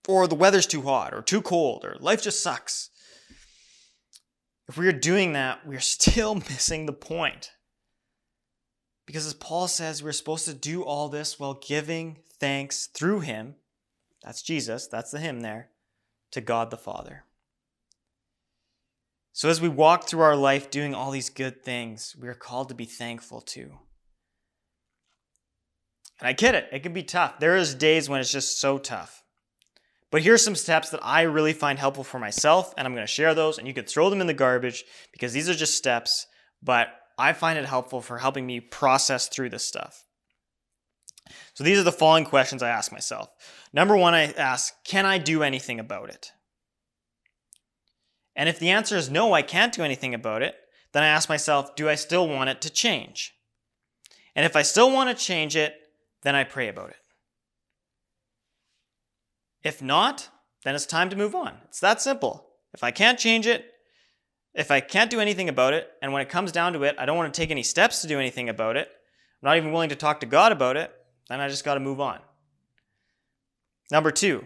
or 0.08 0.26
the 0.26 0.34
weather's 0.34 0.66
too 0.66 0.82
hot, 0.82 1.12
or 1.12 1.20
too 1.20 1.42
cold, 1.42 1.84
or 1.84 1.96
life 2.00 2.22
just 2.22 2.42
sucks. 2.42 2.88
If 4.66 4.78
we 4.78 4.88
are 4.88 4.92
doing 4.92 5.34
that, 5.34 5.66
we 5.66 5.76
are 5.76 5.80
still 5.80 6.34
missing 6.50 6.86
the 6.86 6.92
point. 6.92 7.52
Because 9.06 9.26
as 9.26 9.34
Paul 9.34 9.68
says, 9.68 10.02
we're 10.02 10.12
supposed 10.12 10.46
to 10.46 10.54
do 10.54 10.82
all 10.82 11.08
this 11.08 11.38
while 11.38 11.54
giving 11.54 12.18
thanks 12.40 12.86
through 12.86 13.20
him. 13.20 13.54
That's 14.24 14.42
Jesus, 14.42 14.86
that's 14.86 15.10
the 15.10 15.20
him 15.20 15.40
there 15.40 15.70
to 16.32 16.40
God 16.40 16.70
the 16.70 16.76
Father. 16.76 17.24
So, 19.32 19.48
as 19.48 19.60
we 19.60 19.68
walk 19.68 20.08
through 20.08 20.22
our 20.22 20.36
life 20.36 20.70
doing 20.70 20.94
all 20.94 21.10
these 21.10 21.30
good 21.30 21.62
things, 21.62 22.16
we 22.20 22.28
are 22.28 22.34
called 22.34 22.70
to 22.70 22.74
be 22.74 22.86
thankful 22.86 23.40
too. 23.40 23.78
And 26.18 26.26
I 26.26 26.32
get 26.32 26.54
it, 26.54 26.68
it 26.72 26.82
can 26.82 26.92
be 26.92 27.04
tough. 27.04 27.38
There 27.38 27.56
is 27.56 27.74
days 27.74 28.08
when 28.08 28.20
it's 28.20 28.32
just 28.32 28.58
so 28.58 28.78
tough. 28.78 29.22
But 30.10 30.22
here's 30.22 30.42
some 30.42 30.54
steps 30.54 30.90
that 30.90 31.00
I 31.02 31.22
really 31.22 31.52
find 31.52 31.78
helpful 31.78 32.04
for 32.04 32.18
myself, 32.18 32.72
and 32.76 32.86
I'm 32.86 32.94
going 32.94 33.06
to 33.06 33.12
share 33.12 33.34
those, 33.34 33.58
and 33.58 33.68
you 33.68 33.74
could 33.74 33.88
throw 33.88 34.08
them 34.08 34.20
in 34.20 34.26
the 34.26 34.34
garbage 34.34 34.84
because 35.12 35.32
these 35.32 35.48
are 35.48 35.54
just 35.54 35.76
steps, 35.76 36.26
but 36.62 36.88
I 37.18 37.32
find 37.32 37.58
it 37.58 37.66
helpful 37.66 38.00
for 38.00 38.18
helping 38.18 38.46
me 38.46 38.60
process 38.60 39.28
through 39.28 39.50
this 39.50 39.64
stuff. 39.64 40.04
So 41.52 41.62
these 41.62 41.78
are 41.78 41.82
the 41.84 41.92
following 41.92 42.24
questions 42.24 42.62
I 42.62 42.70
ask 42.70 42.90
myself. 42.90 43.28
Number 43.72 43.96
one, 43.96 44.14
I 44.14 44.32
ask, 44.32 44.72
can 44.84 45.04
I 45.04 45.18
do 45.18 45.42
anything 45.42 45.78
about 45.78 46.08
it? 46.08 46.32
And 48.34 48.48
if 48.48 48.58
the 48.58 48.70
answer 48.70 48.96
is 48.96 49.10
no, 49.10 49.34
I 49.34 49.42
can't 49.42 49.74
do 49.74 49.82
anything 49.82 50.14
about 50.14 50.42
it, 50.42 50.54
then 50.92 51.02
I 51.02 51.08
ask 51.08 51.28
myself, 51.28 51.74
do 51.76 51.88
I 51.88 51.96
still 51.96 52.28
want 52.28 52.48
it 52.48 52.62
to 52.62 52.70
change? 52.70 53.34
And 54.34 54.46
if 54.46 54.56
I 54.56 54.62
still 54.62 54.90
want 54.90 55.10
to 55.10 55.24
change 55.24 55.56
it, 55.56 55.74
then 56.22 56.34
I 56.34 56.44
pray 56.44 56.68
about 56.68 56.90
it. 56.90 56.96
If 59.62 59.82
not, 59.82 60.28
then 60.64 60.74
it's 60.74 60.86
time 60.86 61.10
to 61.10 61.16
move 61.16 61.34
on. 61.34 61.58
It's 61.64 61.80
that 61.80 62.00
simple. 62.00 62.46
If 62.74 62.82
I 62.82 62.90
can't 62.90 63.18
change 63.18 63.46
it, 63.46 63.72
if 64.54 64.70
I 64.70 64.80
can't 64.80 65.10
do 65.10 65.20
anything 65.20 65.48
about 65.48 65.74
it, 65.74 65.88
and 66.02 66.12
when 66.12 66.22
it 66.22 66.28
comes 66.28 66.52
down 66.52 66.72
to 66.72 66.82
it, 66.82 66.96
I 66.98 67.06
don't 67.06 67.16
want 67.16 67.32
to 67.32 67.40
take 67.40 67.50
any 67.50 67.62
steps 67.62 68.02
to 68.02 68.08
do 68.08 68.18
anything 68.18 68.48
about 68.48 68.76
it, 68.76 68.88
I'm 69.42 69.48
not 69.48 69.56
even 69.56 69.72
willing 69.72 69.90
to 69.90 69.96
talk 69.96 70.20
to 70.20 70.26
God 70.26 70.52
about 70.52 70.76
it, 70.76 70.92
then 71.28 71.40
I 71.40 71.48
just 71.48 71.64
got 71.64 71.74
to 71.74 71.80
move 71.80 72.00
on. 72.00 72.18
Number 73.90 74.10
two, 74.10 74.44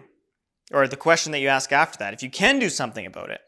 or 0.72 0.86
the 0.86 0.96
question 0.96 1.32
that 1.32 1.40
you 1.40 1.48
ask 1.48 1.72
after 1.72 1.98
that, 1.98 2.14
if 2.14 2.22
you 2.22 2.30
can 2.30 2.58
do 2.58 2.68
something 2.68 3.06
about 3.06 3.30
it, 3.30 3.40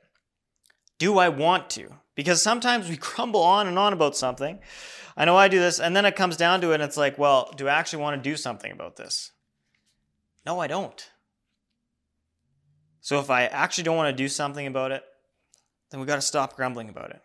do 0.98 1.18
I 1.18 1.28
want 1.28 1.70
to? 1.70 1.90
Because 2.14 2.42
sometimes 2.42 2.88
we 2.88 2.96
crumble 2.96 3.42
on 3.42 3.66
and 3.66 3.78
on 3.78 3.92
about 3.92 4.16
something. 4.16 4.58
I 5.16 5.24
know 5.24 5.36
I 5.36 5.48
do 5.48 5.60
this, 5.60 5.78
and 5.80 5.94
then 5.94 6.04
it 6.04 6.16
comes 6.16 6.36
down 6.36 6.60
to 6.62 6.72
it, 6.72 6.74
and 6.74 6.82
it's 6.82 6.96
like, 6.96 7.18
well, 7.18 7.52
do 7.56 7.68
I 7.68 7.74
actually 7.74 8.02
want 8.02 8.22
to 8.22 8.30
do 8.30 8.36
something 8.36 8.72
about 8.72 8.96
this? 8.96 9.32
No, 10.46 10.60
I 10.60 10.66
don't. 10.66 11.10
So 13.04 13.20
if 13.20 13.28
I 13.28 13.44
actually 13.44 13.84
don't 13.84 13.98
want 13.98 14.16
to 14.16 14.22
do 14.22 14.28
something 14.28 14.66
about 14.66 14.90
it, 14.90 15.04
then 15.90 16.00
we 16.00 16.06
got 16.06 16.14
to 16.14 16.22
stop 16.22 16.56
grumbling 16.56 16.88
about 16.88 17.10
it. 17.10 17.20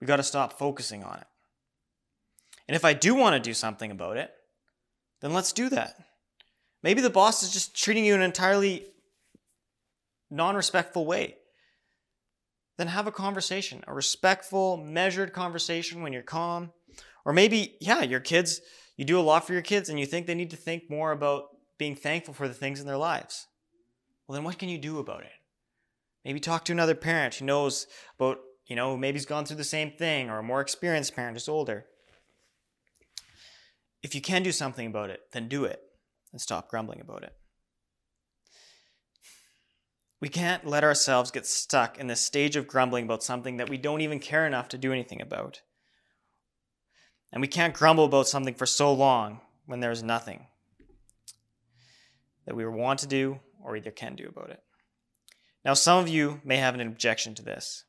We 0.00 0.06
got 0.06 0.16
to 0.16 0.22
stop 0.22 0.58
focusing 0.58 1.04
on 1.04 1.18
it. 1.18 1.26
And 2.66 2.74
if 2.74 2.82
I 2.82 2.94
do 2.94 3.14
want 3.14 3.34
to 3.34 3.40
do 3.40 3.52
something 3.52 3.90
about 3.90 4.16
it, 4.16 4.30
then 5.20 5.34
let's 5.34 5.52
do 5.52 5.68
that. 5.68 5.96
Maybe 6.82 7.02
the 7.02 7.10
boss 7.10 7.42
is 7.42 7.52
just 7.52 7.76
treating 7.76 8.06
you 8.06 8.14
in 8.14 8.20
an 8.20 8.24
entirely 8.24 8.86
non 10.30 10.56
respectful 10.56 11.04
way. 11.04 11.36
Then 12.78 12.86
have 12.86 13.06
a 13.06 13.12
conversation, 13.12 13.84
a 13.86 13.92
respectful, 13.92 14.78
measured 14.78 15.34
conversation 15.34 16.00
when 16.00 16.14
you're 16.14 16.22
calm. 16.22 16.72
Or 17.26 17.34
maybe, 17.34 17.76
yeah, 17.82 18.00
your 18.00 18.20
kids, 18.20 18.62
you 18.96 19.04
do 19.04 19.20
a 19.20 19.20
lot 19.20 19.46
for 19.46 19.52
your 19.52 19.60
kids 19.60 19.90
and 19.90 20.00
you 20.00 20.06
think 20.06 20.26
they 20.26 20.34
need 20.34 20.52
to 20.52 20.56
think 20.56 20.84
more 20.88 21.12
about 21.12 21.48
being 21.76 21.94
thankful 21.94 22.32
for 22.32 22.48
the 22.48 22.54
things 22.54 22.80
in 22.80 22.86
their 22.86 22.96
lives. 22.96 23.46
Well, 24.28 24.34
then 24.34 24.44
what 24.44 24.58
can 24.58 24.68
you 24.68 24.76
do 24.76 24.98
about 24.98 25.22
it? 25.22 25.32
Maybe 26.24 26.38
talk 26.38 26.66
to 26.66 26.72
another 26.72 26.94
parent 26.94 27.36
who 27.36 27.46
knows 27.46 27.86
about, 28.18 28.38
you 28.66 28.76
know, 28.76 28.94
maybe 28.96 29.16
he's 29.16 29.24
gone 29.24 29.46
through 29.46 29.56
the 29.56 29.64
same 29.64 29.90
thing 29.90 30.28
or 30.28 30.38
a 30.38 30.42
more 30.42 30.60
experienced 30.60 31.16
parent 31.16 31.34
who's 31.34 31.48
older. 31.48 31.86
If 34.02 34.14
you 34.14 34.20
can 34.20 34.42
do 34.42 34.52
something 34.52 34.86
about 34.86 35.08
it, 35.08 35.20
then 35.32 35.48
do 35.48 35.64
it 35.64 35.80
and 36.30 36.40
stop 36.40 36.68
grumbling 36.68 37.00
about 37.00 37.22
it. 37.22 37.32
We 40.20 40.28
can't 40.28 40.66
let 40.66 40.84
ourselves 40.84 41.30
get 41.30 41.46
stuck 41.46 41.98
in 41.98 42.08
this 42.08 42.20
stage 42.20 42.56
of 42.56 42.66
grumbling 42.66 43.04
about 43.04 43.22
something 43.22 43.56
that 43.56 43.70
we 43.70 43.78
don't 43.78 44.02
even 44.02 44.18
care 44.18 44.46
enough 44.46 44.68
to 44.68 44.78
do 44.78 44.92
anything 44.92 45.22
about. 45.22 45.62
And 47.32 47.40
we 47.40 47.48
can't 47.48 47.74
grumble 47.74 48.04
about 48.04 48.28
something 48.28 48.54
for 48.54 48.66
so 48.66 48.92
long 48.92 49.40
when 49.64 49.80
there's 49.80 50.02
nothing 50.02 50.46
that 52.44 52.56
we 52.56 52.66
want 52.66 53.00
to 53.00 53.06
do 53.06 53.40
or 53.62 53.76
either 53.76 53.90
can 53.90 54.16
do 54.16 54.28
about 54.28 54.50
it. 54.50 54.62
Now, 55.64 55.74
some 55.74 55.98
of 55.98 56.08
you 56.08 56.40
may 56.44 56.56
have 56.56 56.74
an 56.74 56.80
objection 56.80 57.34
to 57.34 57.42
this. 57.42 57.84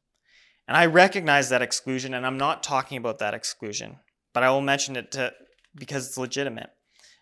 And 0.67 0.77
I 0.77 0.85
recognize 0.85 1.49
that 1.49 1.61
exclusion, 1.61 2.13
and 2.13 2.25
I'm 2.25 2.37
not 2.37 2.61
talking 2.61 2.97
about 2.97 3.19
that 3.19 3.33
exclusion, 3.33 3.97
but 4.33 4.43
I 4.43 4.51
will 4.51 4.61
mention 4.61 4.95
it 4.95 5.11
to, 5.13 5.33
because 5.75 6.07
it's 6.07 6.17
legitimate. 6.17 6.69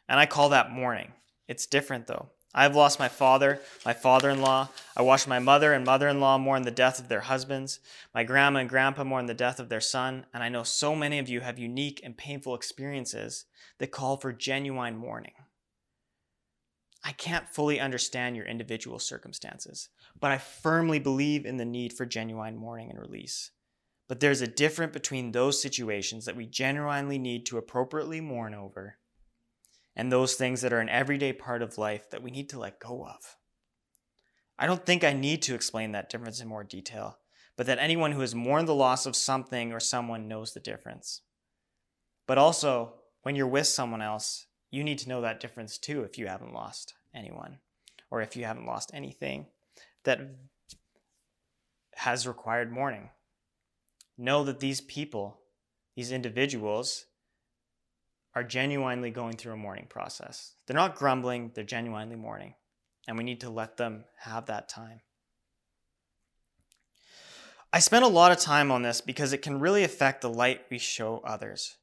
And 0.09 0.19
I 0.19 0.25
call 0.25 0.49
that 0.49 0.71
mourning. 0.71 1.13
It's 1.47 1.65
different 1.65 2.07
though. 2.07 2.29
I've 2.53 2.75
lost 2.75 2.97
my 2.97 3.07
father, 3.07 3.59
my 3.85 3.93
father 3.93 4.29
in 4.29 4.41
law. 4.41 4.69
I 4.95 5.01
watched 5.01 5.27
my 5.27 5.39
mother 5.39 5.73
and 5.73 5.85
mother 5.85 6.07
in 6.07 6.19
law 6.19 6.37
mourn 6.37 6.63
the 6.63 6.71
death 6.71 6.99
of 6.99 7.07
their 7.07 7.21
husbands, 7.21 7.79
my 8.15 8.23
grandma 8.23 8.59
and 8.59 8.69
grandpa 8.69 9.03
mourn 9.03 9.27
the 9.27 9.33
death 9.33 9.59
of 9.59 9.69
their 9.69 9.81
son. 9.81 10.25
And 10.33 10.41
I 10.41 10.49
know 10.49 10.63
so 10.63 10.95
many 10.95 11.19
of 11.19 11.29
you 11.29 11.41
have 11.41 11.59
unique 11.59 12.01
and 12.03 12.17
painful 12.17 12.55
experiences 12.55 13.45
that 13.77 13.91
call 13.91 14.17
for 14.17 14.33
genuine 14.33 14.97
mourning. 14.97 15.33
I 17.07 17.13
can't 17.13 17.47
fully 17.47 17.79
understand 17.79 18.35
your 18.35 18.45
individual 18.45 18.99
circumstances, 18.99 19.87
but 20.19 20.29
I 20.29 20.37
firmly 20.37 20.99
believe 20.99 21.45
in 21.45 21.55
the 21.55 21.63
need 21.63 21.93
for 21.93 22.05
genuine 22.05 22.57
mourning 22.57 22.89
and 22.89 22.99
release. 22.99 23.51
But 24.09 24.19
there's 24.19 24.41
a 24.41 24.47
difference 24.47 24.91
between 24.91 25.31
those 25.31 25.61
situations 25.61 26.25
that 26.25 26.35
we 26.35 26.45
genuinely 26.45 27.17
need 27.17 27.45
to 27.45 27.57
appropriately 27.57 28.19
mourn 28.19 28.53
over 28.53 28.97
and 29.95 30.11
those 30.11 30.33
things 30.33 30.59
that 30.59 30.73
are 30.73 30.81
an 30.81 30.89
everyday 30.89 31.31
part 31.31 31.61
of 31.61 31.77
life 31.77 32.09
that 32.09 32.21
we 32.21 32.29
need 32.29 32.49
to 32.49 32.59
let 32.59 32.81
go 32.81 33.05
of. 33.05 33.37
I 34.59 34.67
don't 34.67 34.85
think 34.85 35.05
I 35.05 35.13
need 35.13 35.41
to 35.43 35.55
explain 35.55 35.93
that 35.93 36.09
difference 36.09 36.41
in 36.41 36.49
more 36.49 36.65
detail, 36.65 37.19
but 37.55 37.67
that 37.67 37.79
anyone 37.79 38.11
who 38.11 38.19
has 38.19 38.35
mourned 38.35 38.67
the 38.67 38.75
loss 38.75 39.05
of 39.05 39.15
something 39.15 39.71
or 39.71 39.79
someone 39.79 40.27
knows 40.27 40.51
the 40.51 40.59
difference. 40.59 41.21
But 42.27 42.37
also, 42.37 42.95
when 43.23 43.37
you're 43.37 43.47
with 43.47 43.67
someone 43.67 44.01
else, 44.01 44.47
you 44.69 44.83
need 44.83 44.97
to 44.99 45.09
know 45.09 45.21
that 45.21 45.39
difference 45.39 45.77
too 45.77 46.03
if 46.03 46.17
you 46.17 46.27
haven't 46.27 46.53
lost 46.53 46.95
anyone 47.17 47.57
or 48.09 48.21
if 48.21 48.35
you 48.35 48.45
haven't 48.45 48.65
lost 48.65 48.91
anything 48.93 49.47
that 50.03 50.19
has 51.95 52.27
required 52.27 52.71
mourning. 52.71 53.09
Know 54.17 54.43
that 54.43 54.59
these 54.59 54.81
people, 54.81 55.39
these 55.95 56.11
individuals, 56.11 57.05
are 58.35 58.43
genuinely 58.43 59.09
going 59.09 59.35
through 59.35 59.53
a 59.53 59.57
mourning 59.57 59.87
process. 59.89 60.53
They're 60.65 60.75
not 60.75 60.95
grumbling, 60.95 61.51
they're 61.53 61.63
genuinely 61.63 62.15
mourning. 62.15 62.53
And 63.07 63.17
we 63.17 63.23
need 63.23 63.41
to 63.41 63.49
let 63.49 63.77
them 63.77 64.05
have 64.19 64.45
that 64.45 64.69
time. 64.69 65.01
I 67.73 67.79
spend 67.79 68.05
a 68.05 68.09
lot 68.09 68.31
of 68.31 68.39
time 68.39 68.71
on 68.71 68.81
this 68.81 69.01
because 69.01 69.33
it 69.33 69.41
can 69.41 69.59
really 69.59 69.83
affect 69.83 70.21
the 70.21 70.29
light 70.29 70.61
we 70.69 70.77
show 70.77 71.21
others. 71.25 71.77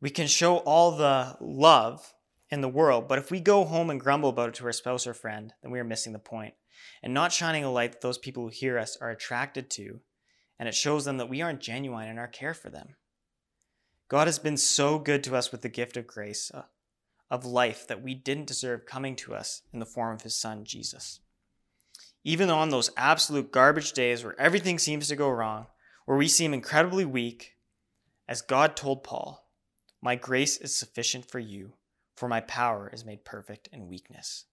We 0.00 0.10
can 0.10 0.26
show 0.26 0.56
all 0.58 0.92
the 0.92 1.36
love 1.40 2.14
in 2.50 2.60
the 2.60 2.68
world, 2.68 3.08
but 3.08 3.18
if 3.18 3.30
we 3.30 3.40
go 3.40 3.64
home 3.64 3.90
and 3.90 4.00
grumble 4.00 4.30
about 4.30 4.48
it 4.48 4.54
to 4.56 4.64
our 4.64 4.72
spouse 4.72 5.06
or 5.06 5.14
friend, 5.14 5.52
then 5.62 5.70
we 5.70 5.78
are 5.78 5.84
missing 5.84 6.12
the 6.12 6.18
point 6.18 6.54
and 7.02 7.14
not 7.14 7.32
shining 7.32 7.64
a 7.64 7.70
light 7.70 7.92
that 7.92 8.00
those 8.00 8.18
people 8.18 8.44
who 8.44 8.50
hear 8.50 8.78
us 8.78 8.96
are 9.00 9.10
attracted 9.10 9.70
to, 9.70 10.00
and 10.58 10.68
it 10.68 10.74
shows 10.74 11.04
them 11.04 11.16
that 11.18 11.28
we 11.28 11.40
aren't 11.40 11.60
genuine 11.60 12.08
in 12.08 12.18
our 12.18 12.28
care 12.28 12.54
for 12.54 12.70
them. 12.70 12.96
God 14.08 14.26
has 14.26 14.38
been 14.38 14.56
so 14.56 14.98
good 14.98 15.22
to 15.24 15.36
us 15.36 15.52
with 15.52 15.62
the 15.62 15.68
gift 15.68 15.96
of 15.96 16.06
grace, 16.06 16.50
uh, 16.52 16.62
of 17.30 17.44
life 17.44 17.86
that 17.86 18.02
we 18.02 18.14
didn't 18.14 18.48
deserve 18.48 18.86
coming 18.86 19.14
to 19.16 19.34
us 19.34 19.62
in 19.72 19.78
the 19.78 19.86
form 19.86 20.14
of 20.14 20.22
his 20.22 20.36
son, 20.36 20.64
Jesus. 20.64 21.20
Even 22.24 22.50
on 22.50 22.68
those 22.68 22.90
absolute 22.96 23.52
garbage 23.52 23.92
days 23.92 24.24
where 24.24 24.38
everything 24.38 24.78
seems 24.78 25.08
to 25.08 25.16
go 25.16 25.30
wrong, 25.30 25.66
where 26.06 26.18
we 26.18 26.28
seem 26.28 26.52
incredibly 26.52 27.04
weak, 27.04 27.54
as 28.28 28.42
God 28.42 28.76
told 28.76 29.04
Paul, 29.04 29.48
My 30.02 30.16
grace 30.16 30.58
is 30.58 30.76
sufficient 30.76 31.30
for 31.30 31.38
you, 31.38 31.74
for 32.20 32.28
my 32.28 32.40
power 32.40 32.90
is 32.92 33.04
made 33.04 33.24
perfect 33.24 33.70
in 33.72 33.88
weakness. 33.88 34.44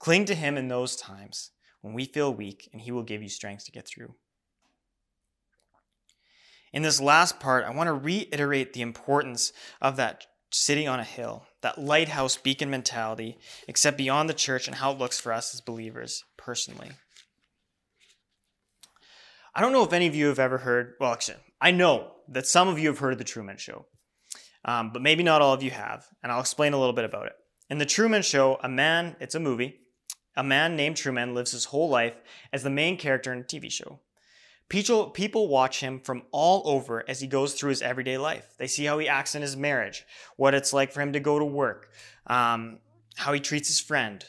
Cling 0.00 0.24
to 0.24 0.34
him 0.34 0.58
in 0.58 0.66
those 0.66 0.96
times 0.96 1.52
when 1.80 1.94
we 1.94 2.04
feel 2.04 2.34
weak, 2.34 2.68
and 2.72 2.82
he 2.82 2.90
will 2.90 3.04
give 3.04 3.22
you 3.22 3.28
strength 3.28 3.64
to 3.64 3.70
get 3.70 3.86
through. 3.86 4.16
In 6.72 6.82
this 6.82 7.00
last 7.00 7.38
part, 7.38 7.64
I 7.64 7.70
want 7.70 7.86
to 7.86 7.94
reiterate 7.94 8.72
the 8.72 8.82
importance 8.82 9.52
of 9.80 9.96
that 9.96 10.26
city 10.50 10.88
on 10.88 10.98
a 10.98 11.04
hill, 11.04 11.46
that 11.62 11.78
lighthouse 11.78 12.36
beacon 12.36 12.68
mentality, 12.68 13.38
except 13.68 13.96
beyond 13.96 14.28
the 14.28 14.34
church 14.34 14.66
and 14.66 14.76
how 14.76 14.90
it 14.90 14.98
looks 14.98 15.20
for 15.20 15.32
us 15.32 15.54
as 15.54 15.60
believers 15.60 16.24
personally. 16.36 16.90
I 19.54 19.60
don't 19.60 19.72
know 19.72 19.84
if 19.84 19.92
any 19.92 20.08
of 20.08 20.16
you 20.16 20.26
have 20.26 20.40
ever 20.40 20.58
heard, 20.58 20.94
well, 20.98 21.12
actually, 21.12 21.38
I 21.60 21.70
know 21.70 22.10
that 22.28 22.48
some 22.48 22.66
of 22.66 22.78
you 22.80 22.88
have 22.88 22.98
heard 22.98 23.12
of 23.12 23.18
The 23.18 23.24
Truman 23.24 23.56
Show, 23.56 23.86
um, 24.66 24.90
but 24.92 25.00
maybe 25.00 25.22
not 25.22 25.40
all 25.40 25.54
of 25.54 25.62
you 25.62 25.70
have, 25.70 26.06
and 26.22 26.30
I'll 26.30 26.40
explain 26.40 26.74
a 26.74 26.78
little 26.78 26.92
bit 26.92 27.04
about 27.04 27.26
it. 27.26 27.32
In 27.70 27.78
The 27.78 27.86
Truman 27.86 28.22
Show, 28.22 28.58
a 28.62 28.68
man, 28.68 29.16
it's 29.20 29.34
a 29.34 29.40
movie, 29.40 29.80
a 30.36 30.44
man 30.44 30.76
named 30.76 30.96
Truman 30.96 31.34
lives 31.34 31.52
his 31.52 31.66
whole 31.66 31.88
life 31.88 32.16
as 32.52 32.62
the 32.62 32.70
main 32.70 32.98
character 32.98 33.32
in 33.32 33.40
a 33.40 33.44
TV 33.44 33.70
show. 33.70 34.00
People, 34.68 35.10
people 35.10 35.48
watch 35.48 35.80
him 35.80 36.00
from 36.00 36.24
all 36.32 36.68
over 36.68 37.04
as 37.08 37.20
he 37.20 37.28
goes 37.28 37.54
through 37.54 37.70
his 37.70 37.82
everyday 37.82 38.18
life. 38.18 38.54
They 38.58 38.66
see 38.66 38.84
how 38.84 38.98
he 38.98 39.08
acts 39.08 39.36
in 39.36 39.42
his 39.42 39.56
marriage, 39.56 40.04
what 40.36 40.54
it's 40.54 40.72
like 40.72 40.92
for 40.92 41.00
him 41.00 41.12
to 41.12 41.20
go 41.20 41.38
to 41.38 41.44
work, 41.44 41.90
um, 42.26 42.80
how 43.14 43.32
he 43.32 43.40
treats 43.40 43.68
his 43.68 43.80
friend, 43.80 44.24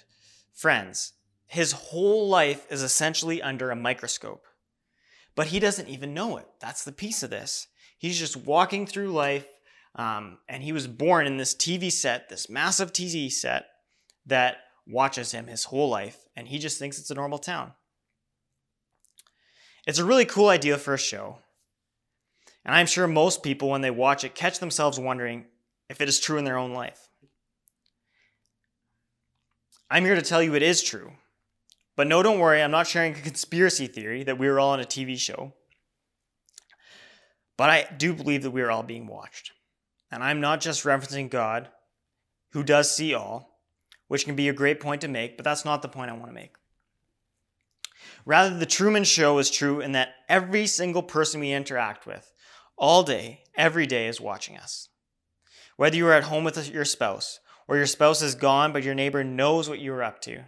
friends. 0.54 1.14
His 1.48 1.72
whole 1.72 2.30
life 2.30 2.68
is 2.72 2.84
essentially 2.84 3.42
under 3.42 3.72
a 3.72 3.76
microscope. 3.76 4.46
But 5.36 5.48
he 5.48 5.60
doesn't 5.60 5.88
even 5.88 6.14
know 6.14 6.38
it. 6.38 6.48
That's 6.60 6.84
the 6.84 6.92
piece 6.92 7.24
of 7.24 7.30
this. 7.30 7.68
He's 7.98 8.20
just 8.20 8.38
walking 8.38 8.86
through 8.86 9.12
life, 9.12 9.48
um, 9.98 10.38
and 10.48 10.64
he 10.64 10.72
was 10.72 10.88
born 10.88 11.26
in 11.26 11.38
this 11.38 11.56
TV 11.56 11.92
set, 11.92 12.30
this 12.30 12.50
massive 12.50 12.94
TV 12.94 13.32
set 13.32 13.66
that 14.28 14.58
watches 14.86 15.32
him 15.32 15.48
his 15.48 15.66
whole 15.66 15.90
life, 15.90 16.18
and 16.36 16.48
he 16.48 16.60
just 16.60 16.78
thinks 16.78 17.00
it's 17.00 17.10
a 17.10 17.16
normal 17.16 17.40
town. 17.40 17.74
It's 19.88 20.00
a 20.00 20.06
really 20.06 20.26
cool 20.26 20.50
idea 20.50 20.78
for 20.78 20.94
a 20.94 21.00
show. 21.00 21.40
And 22.64 22.76
I'm 22.76 22.86
sure 22.86 23.08
most 23.08 23.42
people, 23.42 23.70
when 23.70 23.82
they 23.82 23.92
watch 23.92 24.24
it, 24.24 24.36
catch 24.36 24.60
themselves 24.60 25.00
wondering 25.00 25.46
if 25.90 26.02
it 26.02 26.10
is 26.10 26.20
true 26.20 26.38
in 26.38 26.44
their 26.44 26.58
own 26.58 26.74
life. 26.74 27.10
I'm 29.90 30.04
here 30.04 30.16
to 30.16 30.22
tell 30.22 30.44
you 30.44 30.54
it 30.54 30.62
is 30.62 30.84
true. 30.84 31.14
But 31.96 32.08
no, 32.08 32.22
don't 32.22 32.40
worry, 32.40 32.62
I'm 32.62 32.72
not 32.72 32.86
sharing 32.86 33.14
a 33.14 33.22
conspiracy 33.22 33.88
theory 33.88 34.24
that 34.24 34.38
we 34.38 34.48
were 34.48 34.60
all 34.60 34.72
on 34.72 34.82
a 34.82 34.86
TV 34.86 35.18
show. 35.18 35.54
But 37.58 37.70
I 37.70 37.88
do 37.98 38.14
believe 38.14 38.44
that 38.44 38.52
we 38.52 38.62
are 38.62 38.70
all 38.70 38.84
being 38.84 39.08
watched. 39.08 39.54
And 40.12 40.24
I'm 40.24 40.40
not 40.40 40.62
just 40.62 40.84
referencing 40.84 41.30
God, 41.30 41.70
who 42.52 42.64
does 42.64 42.96
see 42.96 43.14
all, 43.14 43.62
which 44.08 44.26
can 44.26 44.36
be 44.36 44.50
a 44.50 44.54
great 44.54 44.80
point 44.80 45.02
to 45.02 45.08
make, 45.08 45.38
but 45.38 45.44
that's 45.44 45.66
not 45.66 45.82
the 45.82 45.90
point 45.90 46.10
I 46.10 46.14
want 46.14 46.28
to 46.28 46.34
make. 46.34 46.56
Rather, 48.26 48.58
the 48.58 48.66
Truman 48.66 49.04
Show 49.04 49.38
is 49.38 49.50
true 49.50 49.82
in 49.82 49.94
that 49.94 50.16
every 50.30 50.68
single 50.68 51.04
person 51.04 51.40
we 51.40 51.52
interact 51.52 52.06
with, 52.06 52.34
all 52.78 53.04
day, 53.04 53.44
every 53.56 53.86
day, 53.86 54.08
is 54.08 54.22
watching 54.22 54.58
us. 54.58 54.90
Whether 55.76 55.98
you 55.98 56.08
are 56.08 56.14
at 56.14 56.26
home 56.26 56.44
with 56.44 56.70
your 56.70 56.86
spouse, 56.86 57.40
or 57.68 57.76
your 57.76 57.86
spouse 57.86 58.22
is 58.22 58.36
gone 58.36 58.72
but 58.72 58.84
your 58.84 58.96
neighbor 58.96 59.24
knows 59.24 59.68
what 59.68 59.80
you 59.80 59.94
are 59.94 60.04
up 60.04 60.22
to, 60.22 60.44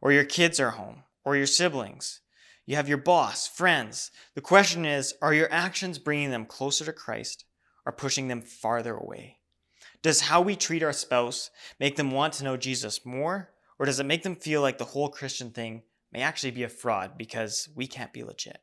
or 0.00 0.12
your 0.12 0.24
kids 0.24 0.60
are 0.60 0.70
home, 0.70 1.02
or 1.24 1.36
your 1.36 1.46
siblings, 1.46 2.20
you 2.66 2.76
have 2.76 2.88
your 2.88 2.98
boss, 2.98 3.46
friends. 3.46 4.10
The 4.34 4.40
question 4.40 4.84
is 4.84 5.14
are 5.22 5.34
your 5.34 5.52
actions 5.52 5.98
bringing 5.98 6.30
them 6.30 6.46
closer 6.46 6.84
to 6.84 6.92
Christ 6.92 7.44
or 7.86 7.92
pushing 7.92 8.28
them 8.28 8.42
farther 8.42 8.94
away? 8.94 9.38
Does 10.02 10.22
how 10.22 10.42
we 10.42 10.56
treat 10.56 10.82
our 10.82 10.92
spouse 10.92 11.50
make 11.80 11.96
them 11.96 12.10
want 12.10 12.34
to 12.34 12.44
know 12.44 12.58
Jesus 12.58 13.06
more, 13.06 13.54
or 13.78 13.86
does 13.86 14.00
it 14.00 14.06
make 14.06 14.22
them 14.22 14.36
feel 14.36 14.60
like 14.60 14.76
the 14.76 14.84
whole 14.84 15.08
Christian 15.08 15.50
thing 15.50 15.82
may 16.12 16.22
actually 16.22 16.50
be 16.50 16.62
a 16.62 16.68
fraud 16.68 17.18
because 17.18 17.68
we 17.74 17.86
can't 17.86 18.12
be 18.12 18.22
legit. 18.22 18.62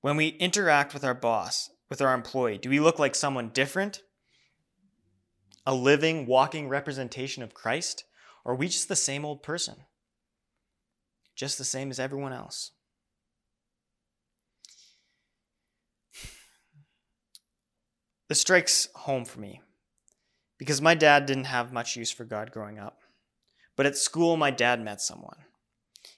When 0.00 0.16
we 0.16 0.28
interact 0.28 0.92
with 0.92 1.04
our 1.04 1.14
boss, 1.14 1.70
with 1.88 2.02
our 2.02 2.12
employee, 2.12 2.58
do 2.58 2.68
we 2.68 2.80
look 2.80 2.98
like 2.98 3.14
someone 3.14 3.48
different? 3.48 4.02
A 5.64 5.74
living, 5.74 6.26
walking 6.26 6.68
representation 6.68 7.42
of 7.42 7.54
Christ? 7.54 8.04
Or 8.44 8.52
are 8.52 8.56
we 8.56 8.68
just 8.68 8.88
the 8.88 8.96
same 8.96 9.24
old 9.24 9.42
person? 9.42 9.76
Just 11.34 11.56
the 11.56 11.64
same 11.64 11.90
as 11.90 11.98
everyone 11.98 12.34
else? 12.34 12.72
This 18.28 18.40
strikes 18.40 18.88
home 18.94 19.24
for 19.24 19.40
me 19.40 19.60
because 20.58 20.80
my 20.80 20.94
dad 20.94 21.26
didn't 21.26 21.44
have 21.44 21.72
much 21.72 21.96
use 21.96 22.10
for 22.10 22.24
God 22.24 22.50
growing 22.50 22.78
up. 22.78 23.00
But 23.76 23.86
at 23.86 23.96
school, 23.96 24.36
my 24.36 24.50
dad 24.50 24.80
met 24.80 25.00
someone 25.00 25.44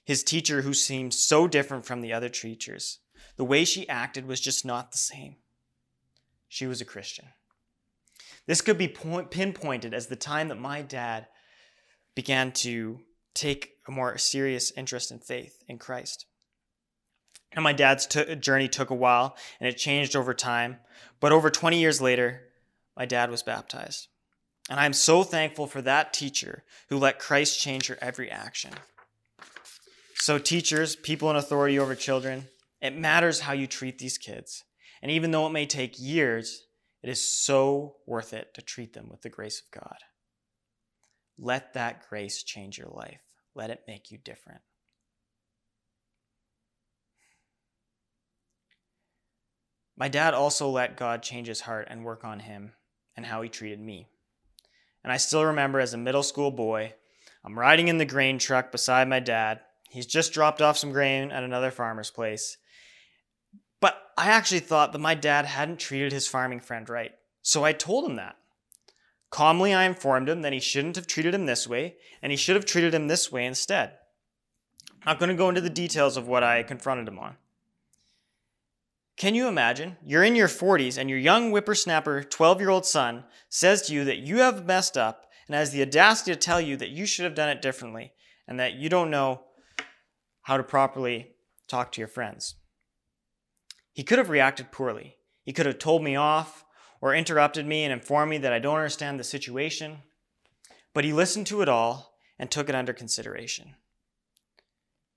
his 0.07 0.23
teacher 0.23 0.61
who 0.61 0.73
seemed 0.73 1.13
so 1.13 1.49
different 1.49 1.85
from 1.85 1.99
the 1.99 2.13
other 2.13 2.29
teachers. 2.29 2.99
The 3.35 3.43
way 3.43 3.65
she 3.65 3.89
acted 3.89 4.25
was 4.25 4.39
just 4.39 4.65
not 4.65 4.91
the 4.91 4.97
same. 4.97 5.35
She 6.47 6.65
was 6.65 6.79
a 6.79 6.85
Christian. 6.85 7.25
This 8.45 8.61
could 8.61 8.77
be 8.77 8.87
point, 8.87 9.31
pinpointed 9.31 9.93
as 9.93 10.07
the 10.07 10.15
time 10.15 10.47
that 10.47 10.59
my 10.59 10.81
dad 10.81 11.27
began 12.15 12.53
to 12.53 13.01
take 13.33 13.73
a 13.85 13.91
more 13.91 14.17
serious 14.17 14.71
interest 14.71 15.11
in 15.11 15.19
faith 15.19 15.61
in 15.67 15.77
Christ. 15.77 16.25
And 17.53 17.63
my 17.63 17.73
dad's 17.73 18.05
t- 18.05 18.35
journey 18.35 18.67
took 18.67 18.89
a 18.89 18.95
while 18.95 19.35
and 19.59 19.67
it 19.67 19.77
changed 19.77 20.15
over 20.15 20.33
time. 20.33 20.77
But 21.19 21.31
over 21.31 21.49
20 21.49 21.79
years 21.79 22.01
later, 22.01 22.41
my 22.95 23.05
dad 23.05 23.31
was 23.31 23.43
baptized. 23.43 24.07
And 24.69 24.79
I'm 24.79 24.93
so 24.93 25.23
thankful 25.23 25.67
for 25.67 25.81
that 25.81 26.13
teacher 26.13 26.63
who 26.89 26.97
let 26.97 27.19
Christ 27.19 27.59
change 27.59 27.87
her 27.87 27.97
every 28.01 28.29
action. 28.29 28.73
So, 30.15 30.37
teachers, 30.37 30.95
people 30.95 31.29
in 31.29 31.35
authority 31.35 31.79
over 31.79 31.95
children, 31.95 32.47
it 32.81 32.97
matters 32.97 33.41
how 33.41 33.53
you 33.53 33.65
treat 33.65 33.97
these 33.97 34.17
kids. 34.17 34.63
And 35.01 35.11
even 35.11 35.31
though 35.31 35.47
it 35.47 35.51
may 35.51 35.65
take 35.65 35.99
years, 35.99 36.65
it 37.01 37.09
is 37.09 37.23
so 37.31 37.97
worth 38.05 38.33
it 38.33 38.53
to 38.55 38.61
treat 38.61 38.93
them 38.93 39.07
with 39.09 39.21
the 39.21 39.29
grace 39.29 39.61
of 39.61 39.79
God. 39.79 39.97
Let 41.37 41.75
that 41.75 42.09
grace 42.09 42.43
change 42.43 42.77
your 42.77 42.89
life, 42.89 43.21
let 43.55 43.69
it 43.69 43.83
make 43.87 44.11
you 44.11 44.17
different. 44.17 44.61
My 49.97 50.07
dad 50.07 50.33
also 50.33 50.69
let 50.69 50.95
God 50.95 51.23
change 51.23 51.47
his 51.47 51.61
heart 51.61 51.87
and 51.89 52.05
work 52.05 52.23
on 52.23 52.39
him 52.39 52.73
and 53.15 53.25
how 53.25 53.41
he 53.41 53.49
treated 53.49 53.79
me. 53.79 54.07
And 55.03 55.11
I 55.11 55.17
still 55.17 55.43
remember 55.43 55.79
as 55.79 55.93
a 55.93 55.97
middle 55.97 56.23
school 56.23 56.51
boy, 56.51 56.93
I'm 57.43 57.57
riding 57.57 57.87
in 57.87 57.97
the 57.97 58.05
grain 58.05 58.37
truck 58.37 58.71
beside 58.71 59.09
my 59.09 59.19
dad, 59.19 59.61
He's 59.89 60.05
just 60.05 60.33
dropped 60.33 60.61
off 60.61 60.77
some 60.77 60.91
grain 60.91 61.31
at 61.31 61.43
another 61.43 61.71
farmer's 61.71 62.11
place. 62.11 62.57
But 63.79 63.97
I 64.17 64.27
actually 64.27 64.59
thought 64.59 64.91
that 64.91 64.99
my 64.99 65.15
dad 65.15 65.45
hadn't 65.45 65.79
treated 65.79 66.11
his 66.11 66.27
farming 66.27 66.59
friend 66.59 66.89
right. 66.89 67.11
So 67.41 67.63
I 67.63 67.73
told 67.73 68.09
him 68.09 68.15
that. 68.17 68.35
Calmly, 69.29 69.73
I 69.73 69.85
informed 69.85 70.29
him 70.29 70.41
that 70.41 70.53
he 70.53 70.59
shouldn't 70.59 70.95
have 70.95 71.07
treated 71.07 71.33
him 71.33 71.45
this 71.45 71.67
way, 71.67 71.95
and 72.21 72.31
he 72.31 72.37
should 72.37 72.55
have 72.55 72.65
treated 72.65 72.93
him 72.93 73.07
this 73.07 73.31
way 73.31 73.45
instead. 73.45 73.93
I'm 74.91 75.13
not 75.13 75.19
going 75.19 75.29
to 75.29 75.35
go 75.35 75.49
into 75.49 75.61
the 75.61 75.69
details 75.69 76.17
of 76.17 76.27
what 76.27 76.43
I 76.43 76.63
confronted 76.63 77.07
him 77.07 77.19
on. 77.19 77.35
Can 79.17 79.33
you 79.33 79.47
imagine? 79.47 79.97
You're 80.05 80.23
in 80.23 80.35
your 80.35 80.47
40s, 80.47 80.95
and 80.97 81.09
your 81.09 81.17
young 81.17 81.49
whippersnapper, 81.49 82.23
12 82.23 82.59
year 82.61 82.69
old 82.69 82.85
son 82.85 83.23
says 83.49 83.81
to 83.83 83.93
you 83.93 84.05
that 84.05 84.19
you 84.19 84.37
have 84.37 84.67
messed 84.67 84.95
up 84.95 85.25
and 85.47 85.55
has 85.55 85.71
the 85.71 85.81
audacity 85.81 86.31
to 86.31 86.39
tell 86.39 86.61
you 86.61 86.77
that 86.77 86.89
you 86.89 87.07
should 87.07 87.25
have 87.25 87.33
done 87.33 87.49
it 87.49 87.61
differently 87.61 88.13
and 88.47 88.59
that 88.59 88.73
you 88.73 88.89
don't 88.89 89.09
know 89.09 89.41
how 90.43 90.55
to 90.55 90.63
properly 90.63 91.31
talk 91.67 91.91
to 91.91 92.01
your 92.01 92.07
friends. 92.07 92.55
He 93.91 94.03
could 94.03 94.19
have 94.19 94.29
reacted 94.29 94.71
poorly. 94.71 95.17
He 95.43 95.51
could 95.51 95.65
have 95.65 95.79
told 95.79 96.03
me 96.03 96.15
off 96.15 96.63
or 97.01 97.15
interrupted 97.15 97.65
me 97.65 97.83
and 97.83 97.91
informed 97.91 98.29
me 98.29 98.37
that 98.37 98.53
I 98.53 98.59
don't 98.59 98.75
understand 98.75 99.19
the 99.19 99.23
situation, 99.23 99.99
but 100.93 101.03
he 101.03 101.11
listened 101.11 101.47
to 101.47 101.61
it 101.61 101.69
all 101.69 102.13
and 102.37 102.51
took 102.51 102.69
it 102.69 102.75
under 102.75 102.93
consideration. 102.93 103.75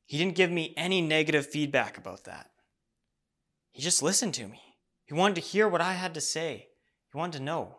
He 0.07 0.17
didn't 0.17 0.37
give 0.37 0.51
me 0.51 0.73
any 0.77 1.03
negative 1.03 1.47
feedback 1.47 1.99
about 1.99 2.25
that. 2.25 2.51
He 3.73 3.83
just 3.83 4.03
listened 4.03 4.35
to 4.35 4.47
me. 4.47 4.61
He 5.05 5.15
wanted 5.15 5.37
to 5.37 5.41
hear 5.41 5.69
what 5.69 5.81
I 5.81 5.95
had 5.95 6.15
to 6.15 6.21
say, 6.21 6.69
he 7.13 7.19
wanted 7.19 7.39
to 7.39 7.45
know. 7.45 7.77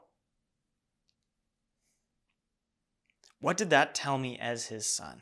What 3.39 3.58
did 3.58 3.69
that 3.71 3.95
tell 3.95 4.17
me 4.17 4.38
as 4.38 4.67
his 4.67 4.93
son? 4.93 5.21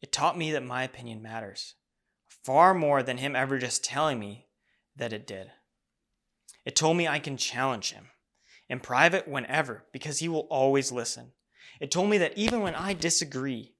It 0.00 0.10
taught 0.12 0.36
me 0.36 0.50
that 0.52 0.64
my 0.64 0.82
opinion 0.82 1.22
matters, 1.22 1.74
far 2.28 2.74
more 2.74 3.02
than 3.02 3.18
him 3.18 3.36
ever 3.36 3.58
just 3.58 3.84
telling 3.84 4.18
me 4.18 4.48
that 4.96 5.12
it 5.12 5.26
did. 5.26 5.50
It 6.64 6.74
told 6.74 6.96
me 6.96 7.06
I 7.06 7.20
can 7.20 7.36
challenge 7.36 7.92
him 7.92 8.08
in 8.68 8.80
private 8.80 9.28
whenever 9.28 9.86
because 9.92 10.18
he 10.18 10.28
will 10.28 10.48
always 10.50 10.90
listen. 10.90 11.32
It 11.80 11.90
told 11.90 12.10
me 12.10 12.18
that 12.18 12.36
even 12.36 12.60
when 12.60 12.74
I 12.74 12.92
disagree 12.92 13.74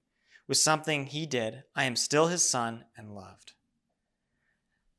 with 0.47 0.57
something 0.57 1.07
he 1.07 1.25
did, 1.25 1.63
I 1.75 1.83
am 1.83 1.95
still 1.95 2.27
his 2.27 2.43
son 2.47 2.85
and 2.95 3.13
loved. 3.13 3.53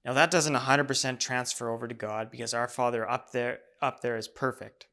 Now 0.08 0.14
that 0.14 0.30
doesn't 0.30 0.54
100% 0.54 1.20
transfer 1.20 1.68
over 1.68 1.86
to 1.86 1.94
God 1.94 2.30
because 2.30 2.54
our 2.54 2.66
Father 2.66 3.06
up 3.06 3.32
there 3.32 3.58
up 3.82 4.00
there 4.00 4.16
is 4.16 4.26
perfect. 4.26 4.86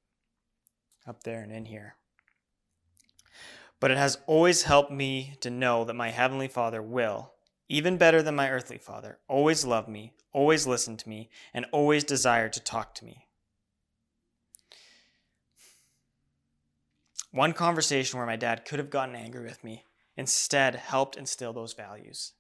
Up 1.08 1.23
there 1.23 1.41
and 1.41 1.54
in 1.54 1.67
here. 1.67 1.95
But 3.80 3.91
it 3.91 3.97
has 3.97 4.17
always 4.28 4.63
helped 4.63 4.91
me 4.91 5.38
to 5.39 5.49
know 5.49 5.86
that 5.86 5.93
my 5.93 6.12
heavenly 6.12 6.49
Father 6.49 6.82
will, 6.82 7.32
even 7.69 7.95
better 7.95 8.21
than 8.21 8.36
my 8.36 8.49
earthly 8.49 8.78
father, 8.78 9.19
always 9.30 9.63
love 9.63 9.88
me, 9.88 10.12
always 10.34 10.67
listen 10.67 10.97
to 10.97 11.08
me, 11.08 11.30
and 11.54 11.65
always 11.71 12.04
desire 12.04 12.49
to 12.49 12.60
talk 12.60 12.93
to 12.95 13.06
me. 13.06 13.28
One 17.32 17.54
conversation 17.54 18.17
where 18.17 18.28
my 18.28 18.36
dad 18.36 18.65
could 18.65 18.80
have 18.80 18.89
gotten 18.89 19.15
angry 19.15 19.45
with 19.45 19.63
me 19.63 19.86
instead 20.17 20.75
helped 20.75 21.15
instill 21.15 21.54
those 21.54 21.71
values. 21.71 22.34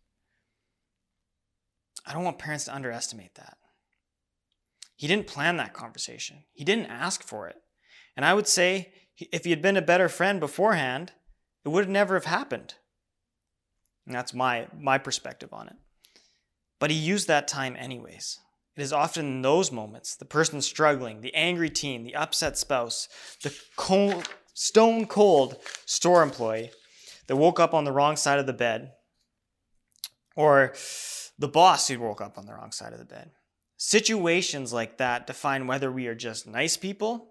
I 2.05 2.13
don't 2.13 2.23
want 2.23 2.39
parents 2.39 2.65
to 2.65 2.75
underestimate 2.75 3.35
that. 3.35 3.57
He 4.95 5.07
didn't 5.07 5.27
plan 5.27 5.57
that 5.57 5.73
conversation, 5.73 6.43
he 6.53 6.63
didn't 6.63 6.87
ask 6.87 7.23
for 7.23 7.47
it. 7.47 7.57
And 8.15 8.25
I 8.25 8.33
would 8.33 8.47
say 8.47 8.93
if 9.17 9.43
he 9.43 9.49
had 9.49 9.61
been 9.61 9.77
a 9.77 9.81
better 9.81 10.09
friend 10.09 10.39
beforehand, 10.39 11.11
it 11.65 11.69
would 11.69 11.89
never 11.89 12.13
have 12.13 12.25
happened. 12.25 12.75
And 14.05 14.15
that's 14.15 14.33
my, 14.33 14.67
my 14.77 14.97
perspective 14.97 15.49
on 15.51 15.67
it. 15.67 15.75
But 16.79 16.91
he 16.91 16.97
used 16.97 17.27
that 17.27 17.47
time 17.47 17.75
anyways. 17.77 18.39
It 18.75 18.81
is 18.81 18.93
often 18.93 19.25
in 19.25 19.41
those 19.41 19.71
moments, 19.71 20.15
the 20.15 20.25
person 20.25 20.61
struggling, 20.61 21.21
the 21.21 21.33
angry 21.33 21.69
teen, 21.69 22.03
the 22.03 22.15
upset 22.15 22.57
spouse, 22.57 23.07
the 23.41 23.57
cold, 23.77 24.29
stone 24.53 25.07
cold 25.07 25.57
store 25.85 26.21
employee 26.21 26.71
that 27.27 27.37
woke 27.37 27.59
up 27.59 27.73
on 27.73 27.85
the 27.85 27.91
wrong 27.91 28.15
side 28.17 28.37
of 28.37 28.45
the 28.45 28.53
bed, 28.53 28.91
or 30.35 30.73
the 31.37 31.47
boss 31.47 31.87
who 31.87 31.99
woke 31.99 32.21
up 32.21 32.37
on 32.37 32.45
the 32.45 32.53
wrong 32.53 32.71
side 32.71 32.93
of 32.93 32.99
the 32.99 33.05
bed. 33.05 33.31
Situations 33.77 34.71
like 34.71 34.97
that 34.97 35.27
define 35.27 35.67
whether 35.67 35.91
we 35.91 36.07
are 36.07 36.15
just 36.15 36.47
nice 36.47 36.77
people 36.77 37.27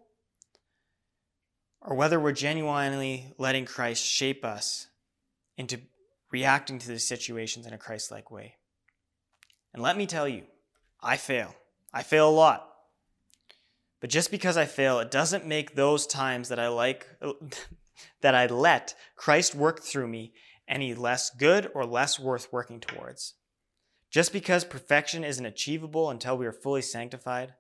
or 1.81 1.95
whether 1.97 2.21
we're 2.21 2.33
genuinely 2.33 3.33
letting 3.39 3.65
Christ 3.65 4.05
shape 4.05 4.45
us 4.45 4.89
into 5.57 5.81
reacting 6.31 6.79
to 6.79 6.89
these 6.89 7.07
situations 7.07 7.67
in 7.67 7.73
a 7.73 7.79
Christ 7.79 8.11
like 8.11 8.31
way. 8.31 8.57
And 9.73 9.83
let 9.83 9.97
me 9.97 10.07
tell 10.07 10.29
you, 10.29 10.43
I 11.01 11.17
fail. 11.17 11.55
I 11.93 12.03
fail 12.03 12.29
a 12.29 12.31
lot. 12.31 12.69
But 14.01 14.11
just 14.11 14.31
because 14.31 14.57
I 14.57 14.67
fail, 14.67 14.99
it 14.99 15.11
doesn't 15.11 15.47
make 15.47 15.75
those 15.75 16.07
times 16.07 16.49
that 16.51 16.59
I 16.59 16.69
like 16.69 17.07
that 18.21 18.35
I 18.35 18.47
let 18.47 18.95
Christ 19.17 19.55
work 19.55 19.81
through 19.81 20.09
me 20.09 20.35
any 20.69 20.95
less 20.95 21.31
good 21.31 21.71
or 21.75 21.87
less 21.87 22.19
worth 22.19 22.53
working 22.53 22.81
towards. 22.81 23.35
Just 24.15 24.33
because 24.33 24.65
perfection 24.65 25.25
isn't 25.25 25.45
achievable 25.45 26.09
until 26.09 26.39
we 26.39 26.47
are 26.47 26.53
fully 26.53 26.83
sanctified, 26.83 27.55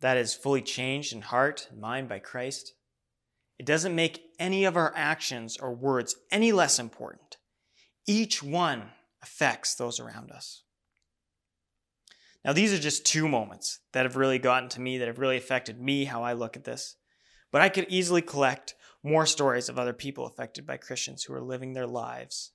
that 0.00 0.16
is 0.16 0.34
fully 0.34 0.62
changed 0.62 1.12
in 1.12 1.22
heart 1.22 1.68
and 1.70 1.80
mind 1.80 2.08
by 2.08 2.18
Christ, 2.18 2.74
it 3.56 3.64
doesn't 3.64 3.94
make 3.94 4.32
any 4.40 4.64
of 4.64 4.76
our 4.76 4.92
actions 4.96 5.56
or 5.56 5.72
words 5.72 6.16
any 6.32 6.50
less 6.50 6.80
important. 6.80 7.36
Each 8.04 8.42
one 8.42 8.90
affects 9.22 9.76
those 9.76 10.00
around 10.00 10.32
us. 10.32 10.64
Now, 12.44 12.52
these 12.52 12.72
are 12.72 12.78
just 12.78 13.06
two 13.06 13.28
moments 13.28 13.78
that 13.92 14.06
have 14.06 14.16
really 14.16 14.40
gotten 14.40 14.70
to 14.70 14.80
me, 14.80 14.98
that 14.98 15.06
have 15.06 15.20
really 15.20 15.36
affected 15.36 15.80
me, 15.80 16.06
how 16.06 16.24
I 16.24 16.32
look 16.32 16.56
at 16.56 16.64
this. 16.64 16.96
But 17.52 17.62
I 17.62 17.68
could 17.68 17.86
easily 17.88 18.22
collect 18.22 18.74
more 19.04 19.24
stories 19.24 19.68
of 19.68 19.78
other 19.78 19.92
people 19.92 20.26
affected 20.26 20.66
by 20.66 20.78
Christians 20.78 21.22
who 21.22 21.34
are 21.34 21.40
living 21.40 21.74
their 21.74 21.86
lives 21.86 22.50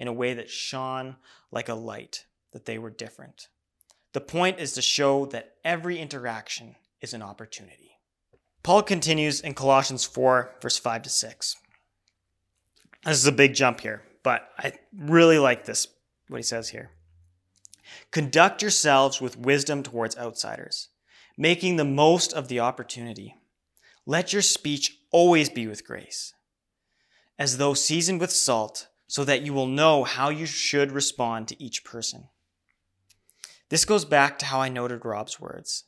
in 0.00 0.08
a 0.08 0.12
way 0.12 0.32
that 0.32 0.50
shone 0.50 1.14
like 1.52 1.68
a 1.68 1.74
light, 1.74 2.24
that 2.52 2.64
they 2.64 2.78
were 2.78 2.90
different. 2.90 3.48
The 4.14 4.20
point 4.22 4.58
is 4.58 4.72
to 4.72 4.82
show 4.82 5.26
that 5.26 5.52
every 5.62 5.98
interaction 5.98 6.74
is 7.02 7.12
an 7.12 7.22
opportunity. 7.22 7.98
Paul 8.62 8.82
continues 8.82 9.42
in 9.42 9.52
Colossians 9.52 10.06
4, 10.06 10.56
verse 10.62 10.78
5 10.78 11.02
to 11.02 11.10
6. 11.10 11.56
This 13.04 13.18
is 13.18 13.26
a 13.26 13.32
big 13.32 13.52
jump 13.52 13.80
here, 13.80 14.02
but 14.22 14.48
I 14.58 14.72
really 14.96 15.38
like 15.38 15.66
this, 15.66 15.86
what 16.28 16.38
he 16.38 16.42
says 16.42 16.70
here. 16.70 16.90
Conduct 18.10 18.62
yourselves 18.62 19.20
with 19.20 19.38
wisdom 19.38 19.82
towards 19.82 20.16
outsiders, 20.16 20.88
making 21.36 21.76
the 21.76 21.84
most 21.84 22.32
of 22.32 22.48
the 22.48 22.60
opportunity. 22.60 23.34
Let 24.06 24.32
your 24.32 24.42
speech 24.42 24.96
always 25.12 25.50
be 25.50 25.66
with 25.66 25.86
grace, 25.86 26.32
as 27.38 27.58
though 27.58 27.74
seasoned 27.74 28.20
with 28.20 28.32
salt, 28.32 28.86
so 29.10 29.24
that 29.24 29.42
you 29.42 29.52
will 29.52 29.66
know 29.66 30.04
how 30.04 30.28
you 30.28 30.46
should 30.46 30.92
respond 30.92 31.48
to 31.48 31.60
each 31.60 31.82
person. 31.82 32.28
This 33.68 33.84
goes 33.84 34.04
back 34.04 34.38
to 34.38 34.46
how 34.46 34.60
I 34.60 34.68
noted 34.68 35.04
Rob's 35.04 35.40
words. 35.40 35.82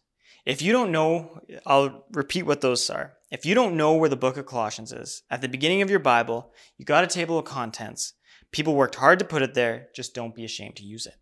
If 0.44 0.60
you 0.60 0.72
don't 0.72 0.90
know, 0.90 1.40
I'll 1.64 2.04
repeat 2.10 2.46
what 2.46 2.62
those 2.62 2.90
are. 2.90 3.12
If 3.30 3.46
you 3.46 3.54
don't 3.54 3.76
know 3.76 3.94
where 3.94 4.08
the 4.08 4.16
book 4.16 4.36
of 4.38 4.46
Colossians 4.46 4.92
is, 4.92 5.22
at 5.30 5.40
the 5.40 5.48
beginning 5.48 5.82
of 5.82 5.88
your 5.88 6.00
Bible, 6.00 6.52
you 6.76 6.84
got 6.84 7.04
a 7.04 7.06
table 7.06 7.38
of 7.38 7.44
contents. 7.44 8.14
People 8.50 8.74
worked 8.74 8.96
hard 8.96 9.20
to 9.20 9.24
put 9.24 9.42
it 9.42 9.54
there, 9.54 9.86
just 9.94 10.16
don't 10.16 10.34
be 10.34 10.44
ashamed 10.44 10.74
to 10.76 10.84
use 10.84 11.06
it. 11.06 11.14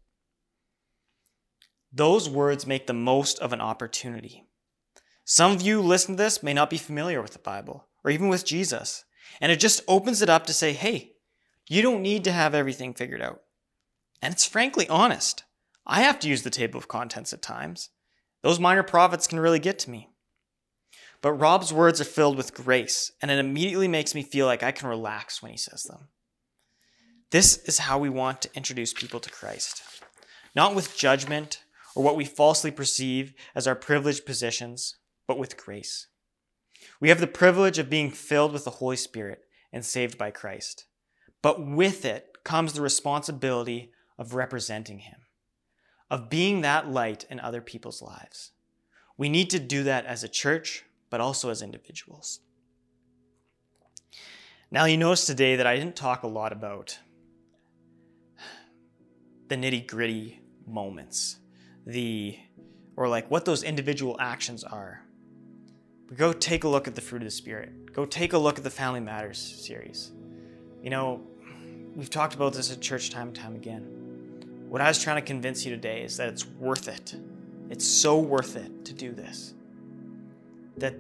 Those 1.93 2.31
words 2.31 2.67
make 2.67 2.87
the 2.87 2.95
most 2.95 3.39
of 3.41 3.53
an 3.53 3.61
opportunity. 3.61 4.47
Some 5.27 5.53
of 5.53 5.61
you 5.61 5.83
listen 5.83 6.17
to 6.17 6.23
this 6.23 6.43
may 6.43 6.55
not 6.55 6.71
be 6.71 6.79
familiar 6.79 7.21
with 7.21 7.35
the 7.35 7.41
Bible 7.41 7.89
or 8.03 8.11
even 8.11 8.29
with 8.29 8.47
Jesus, 8.47 9.05
and 9.39 9.53
it 9.53 9.61
just 9.61 9.83
opens 9.87 10.23
it 10.23 10.31
up 10.31 10.47
to 10.47 10.55
say, 10.55 10.73
hey, 10.73 11.13
you 11.71 11.83
don't 11.83 12.03
need 12.03 12.25
to 12.25 12.33
have 12.33 12.53
everything 12.53 12.93
figured 12.93 13.23
out. 13.23 13.43
And 14.21 14.35
it's 14.35 14.45
frankly 14.45 14.89
honest. 14.89 15.45
I 15.87 16.01
have 16.01 16.19
to 16.19 16.29
use 16.29 16.43
the 16.43 16.51
table 16.51 16.79
of 16.79 16.89
contents 16.89 17.33
at 17.33 17.43
times. 17.43 17.91
Those 18.43 18.59
minor 18.59 18.83
prophets 18.83 19.29
can 19.29 19.39
really 19.39 19.61
get 19.61 19.79
to 19.81 19.91
me. 19.91 20.09
But 21.23 21.35
Rob's 21.35 21.73
words 21.73 22.01
are 22.01 22.05
filled 22.05 22.37
with 22.37 22.55
grace, 22.55 23.13
and 23.23 23.31
it 23.31 23.39
immediately 23.39 23.87
makes 23.87 24.17
me 24.17 24.25
feel 24.25 24.47
like 24.47 24.65
I 24.65 24.73
can 24.73 24.89
relax 24.89 25.41
when 25.41 25.53
he 25.53 25.57
says 25.57 25.85
them. 25.85 26.09
This 27.31 27.59
is 27.59 27.79
how 27.79 28.01
we 28.01 28.09
want 28.09 28.43
to 28.43 28.51
introduce 28.57 28.93
people 28.93 29.21
to 29.21 29.31
Christ. 29.31 29.81
Not 30.57 30.75
with 30.75 30.97
judgment 30.97 31.63
or 31.95 32.03
what 32.03 32.17
we 32.17 32.25
falsely 32.25 32.73
perceive 32.73 33.33
as 33.55 33.69
our 33.69 33.77
privileged 33.77 34.27
positions, 34.27 34.97
but 35.29 35.39
with 35.39 35.57
grace. 35.57 36.09
We 36.99 37.11
have 37.11 37.21
the 37.21 37.29
privilege 37.29 37.79
of 37.79 37.89
being 37.89 38.11
filled 38.11 38.53
with 38.53 38.65
the 38.65 38.71
Holy 38.71 38.97
Spirit 38.97 39.43
and 39.73 39.85
saved 39.85 40.19
by 40.19 40.33
Christ. 40.33 40.87
But 41.43 41.67
with 41.67 42.05
it 42.05 42.39
comes 42.45 42.73
the 42.73 42.83
responsibility 42.83 43.93
of 44.19 44.35
representing 44.35 45.01
Him 45.01 45.21
of 46.11 46.29
being 46.29 46.63
that 46.63 46.91
light 46.91 47.25
in 47.31 47.39
other 47.39 47.61
people's 47.61 48.03
lives. 48.03 48.51
We 49.17 49.29
need 49.29 49.49
to 49.51 49.61
do 49.61 49.85
that 49.85 50.05
as 50.07 50.25
a 50.25 50.29
church, 50.29 50.85
but 51.09 51.21
also 51.21 51.51
as 51.51 51.63
individuals. 51.63 52.41
Now, 54.71 54.85
you 54.85 54.97
notice 54.97 55.27
today 55.27 55.57
that 55.57 55.67
I 55.67 55.77
didn't 55.77 55.97
talk 55.97 56.23
a 56.23 56.29
lot 56.29 56.53
about 56.53 56.99
the 59.49 59.57
nitty 59.57 59.87
gritty 59.87 60.41
moments, 60.67 61.39
the, 61.87 62.39
or 62.97 63.09
like 63.09 63.31
what 63.31 63.45
those 63.45 63.63
individual 63.63 64.17
actions 64.21 64.65
are. 64.65 65.03
But 66.07 66.17
go 66.17 66.33
take 66.33 66.65
a 66.65 66.69
look 66.69 66.89
at 66.89 66.95
the 66.95 67.01
fruit 67.01 67.23
of 67.23 67.27
the 67.27 67.33
Spirit. 67.33 67.93
Go 67.93 68.05
take 68.05 68.33
a 68.33 68.39
look 68.39 68.59
at 68.59 68.65
the 68.65 68.71
Family 68.71 69.01
Matters 69.01 69.39
series. 69.39 70.13
You 70.83 70.91
know, 70.91 71.27
we've 71.95 72.11
talked 72.11 72.35
about 72.35 72.53
this 72.53 72.73
at 72.73 72.81
church 72.81 73.11
time 73.11 73.29
and 73.29 73.37
time 73.37 73.55
again. 73.55 73.83
What 74.69 74.81
I 74.81 74.89
was 74.89 75.03
trying 75.03 75.17
to 75.17 75.23
convince 75.23 75.65
you 75.65 75.71
today 75.71 76.03
is 76.03 76.17
that 76.17 76.29
it's 76.29 76.47
worth 76.47 76.89
it. 76.89 77.15
It's 77.69 77.87
so 77.87 78.19
worth 78.19 78.57
it 78.57 78.85
to 78.85 78.93
do 78.93 79.13
this. 79.13 79.55
That 80.77 80.95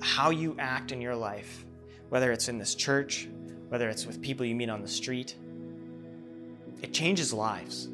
how 0.00 0.30
you 0.30 0.56
act 0.58 0.92
in 0.92 1.00
your 1.00 1.16
life, 1.16 1.64
whether 2.08 2.32
it's 2.32 2.48
in 2.48 2.58
this 2.58 2.74
church, 2.74 3.28
whether 3.68 3.88
it's 3.88 4.06
with 4.06 4.22
people 4.22 4.46
you 4.46 4.54
meet 4.54 4.70
on 4.70 4.82
the 4.82 4.88
street, 4.88 5.34
it 6.82 6.92
changes 6.92 7.32
lives. 7.32 7.88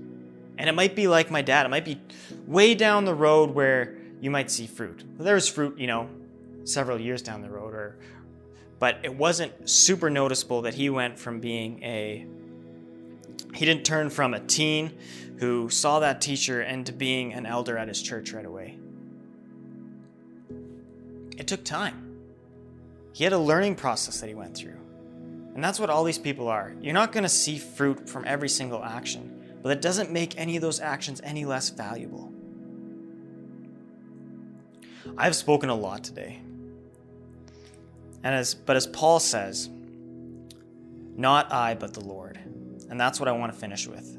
And 0.59 0.69
it 0.69 0.73
might 0.73 0.95
be 0.95 1.09
like 1.09 1.31
my 1.31 1.43
dad, 1.43 1.67
it 1.67 1.71
might 1.71 1.85
be 1.85 2.01
way 2.47 2.75
down 2.75 3.05
the 3.05 3.15
road 3.15 3.51
where 3.51 3.97
you 4.21 4.31
might 4.31 4.51
see 4.51 4.67
fruit. 4.67 5.03
There 5.19 5.35
was 5.35 5.49
fruit, 5.49 5.79
you 5.79 5.87
know, 5.87 6.09
several 6.65 7.01
years 7.01 7.23
down 7.23 7.43
the 7.43 7.51
road, 7.51 7.75
or 7.75 7.97
but 8.79 8.99
it 9.03 9.15
wasn't 9.15 9.69
super 9.69 10.11
noticeable 10.11 10.63
that 10.63 10.75
he 10.75 10.91
went 10.91 11.19
from 11.19 11.41
being 11.41 11.83
a 11.83 12.27
He 13.55 13.65
didn't 13.65 13.85
turn 13.85 14.11
from 14.11 14.35
a 14.35 14.41
teen 14.41 14.93
who 15.39 15.69
saw 15.69 16.01
that 16.01 16.21
teacher 16.21 16.63
into 16.63 16.93
being 16.93 17.33
an 17.33 17.47
elder 17.47 17.77
at 17.77 17.89
his 17.89 18.01
church 18.01 18.33
right 18.33 18.47
away. 18.47 18.79
It 21.37 21.47
took 21.47 21.65
time. 21.65 22.17
He 23.13 23.25
had 23.25 23.33
a 23.33 23.39
learning 23.39 23.75
process 23.75 24.21
that 24.21 24.29
he 24.29 24.35
went 24.35 24.57
through. 24.57 24.79
And 25.55 25.63
that's 25.63 25.79
what 25.79 25.91
all 25.91 26.05
these 26.05 26.19
people 26.19 26.49
are. 26.49 26.75
You're 26.81 26.95
not 26.95 27.13
going 27.13 27.25
to 27.25 27.29
see 27.29 27.59
fruit 27.59 28.09
from 28.09 28.25
every 28.27 28.49
single 28.49 28.83
action, 28.83 29.59
but 29.63 29.69
that 29.69 29.83
doesn't 29.83 30.11
make 30.11 30.39
any 30.39 30.57
of 30.57 30.63
those 30.63 30.81
actions 30.81 31.21
any 31.23 31.45
less 31.45 31.69
valuable. 31.69 32.33
I've 35.19 35.37
spoken 35.37 35.69
a 35.69 35.75
lot 35.75 36.05
today. 36.05 36.41
And 38.25 38.35
as 38.35 38.55
but 38.55 38.77
as 38.77 38.87
Paul 38.87 39.21
says, 39.21 39.69
not 41.17 41.53
I 41.53 41.75
but 41.75 41.93
the 41.93 42.01
Lord. 42.01 42.39
And 42.93 43.01
that's 43.01 43.19
what 43.19 43.27
I 43.27 43.33
want 43.33 43.53
to 43.55 43.59
finish 43.59 43.89
with. 43.89 44.19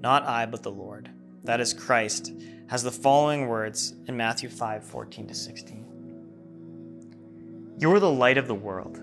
Not 0.00 0.24
I 0.24 0.44
but 0.44 0.64
the 0.64 0.72
Lord. 0.72 1.08
That 1.44 1.60
is 1.60 1.72
Christ 1.72 2.32
has 2.66 2.82
the 2.82 2.90
following 2.90 3.46
words 3.46 3.94
in 4.08 4.16
Matthew 4.16 4.48
5, 4.48 4.82
14 4.82 5.28
to 5.28 5.34
16. 5.34 7.76
You're 7.78 8.00
the 8.00 8.10
light 8.10 8.36
of 8.36 8.48
the 8.48 8.56
world. 8.56 9.00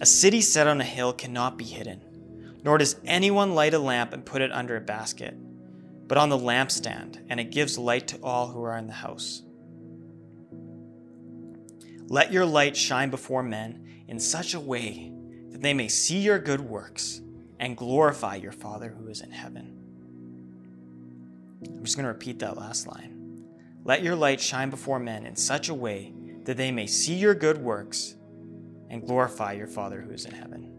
A 0.00 0.06
city 0.06 0.40
set 0.40 0.66
on 0.66 0.80
a 0.80 0.84
hill 0.84 1.12
cannot 1.12 1.58
be 1.58 1.64
hidden, 1.64 2.56
nor 2.64 2.78
does 2.78 2.96
anyone 3.04 3.54
light 3.54 3.74
a 3.74 3.78
lamp 3.78 4.14
and 4.14 4.24
put 4.24 4.40
it 4.40 4.50
under 4.50 4.78
a 4.78 4.80
basket, 4.80 5.36
but 6.08 6.16
on 6.16 6.30
the 6.30 6.38
lampstand, 6.38 7.22
and 7.28 7.38
it 7.38 7.50
gives 7.50 7.76
light 7.76 8.08
to 8.08 8.18
all 8.22 8.46
who 8.46 8.62
are 8.62 8.78
in 8.78 8.86
the 8.86 8.94
house. 8.94 9.42
Let 12.08 12.32
your 12.32 12.46
light 12.46 12.78
shine 12.78 13.10
before 13.10 13.42
men 13.42 14.04
in 14.08 14.18
such 14.18 14.54
a 14.54 14.60
way 14.60 15.12
that 15.50 15.60
they 15.60 15.74
may 15.74 15.88
see 15.88 16.20
your 16.20 16.38
good 16.38 16.62
works 16.62 17.20
and 17.58 17.76
glorify 17.76 18.36
your 18.36 18.52
Father 18.52 18.88
who 18.88 19.08
is 19.08 19.20
in 19.20 19.30
heaven. 19.30 19.80
I'm 21.66 21.84
just 21.84 21.96
going 21.96 22.04
to 22.04 22.12
repeat 22.12 22.38
that 22.40 22.56
last 22.56 22.86
line. 22.86 23.44
Let 23.84 24.02
your 24.02 24.16
light 24.16 24.40
shine 24.40 24.70
before 24.70 24.98
men 24.98 25.26
in 25.26 25.36
such 25.36 25.68
a 25.68 25.74
way 25.74 26.12
that 26.44 26.56
they 26.56 26.70
may 26.70 26.86
see 26.86 27.14
your 27.14 27.34
good 27.34 27.58
works 27.58 28.16
and 28.90 29.06
glorify 29.06 29.52
your 29.52 29.66
Father 29.66 30.00
who 30.00 30.10
is 30.10 30.24
in 30.24 30.32
heaven. 30.32 30.72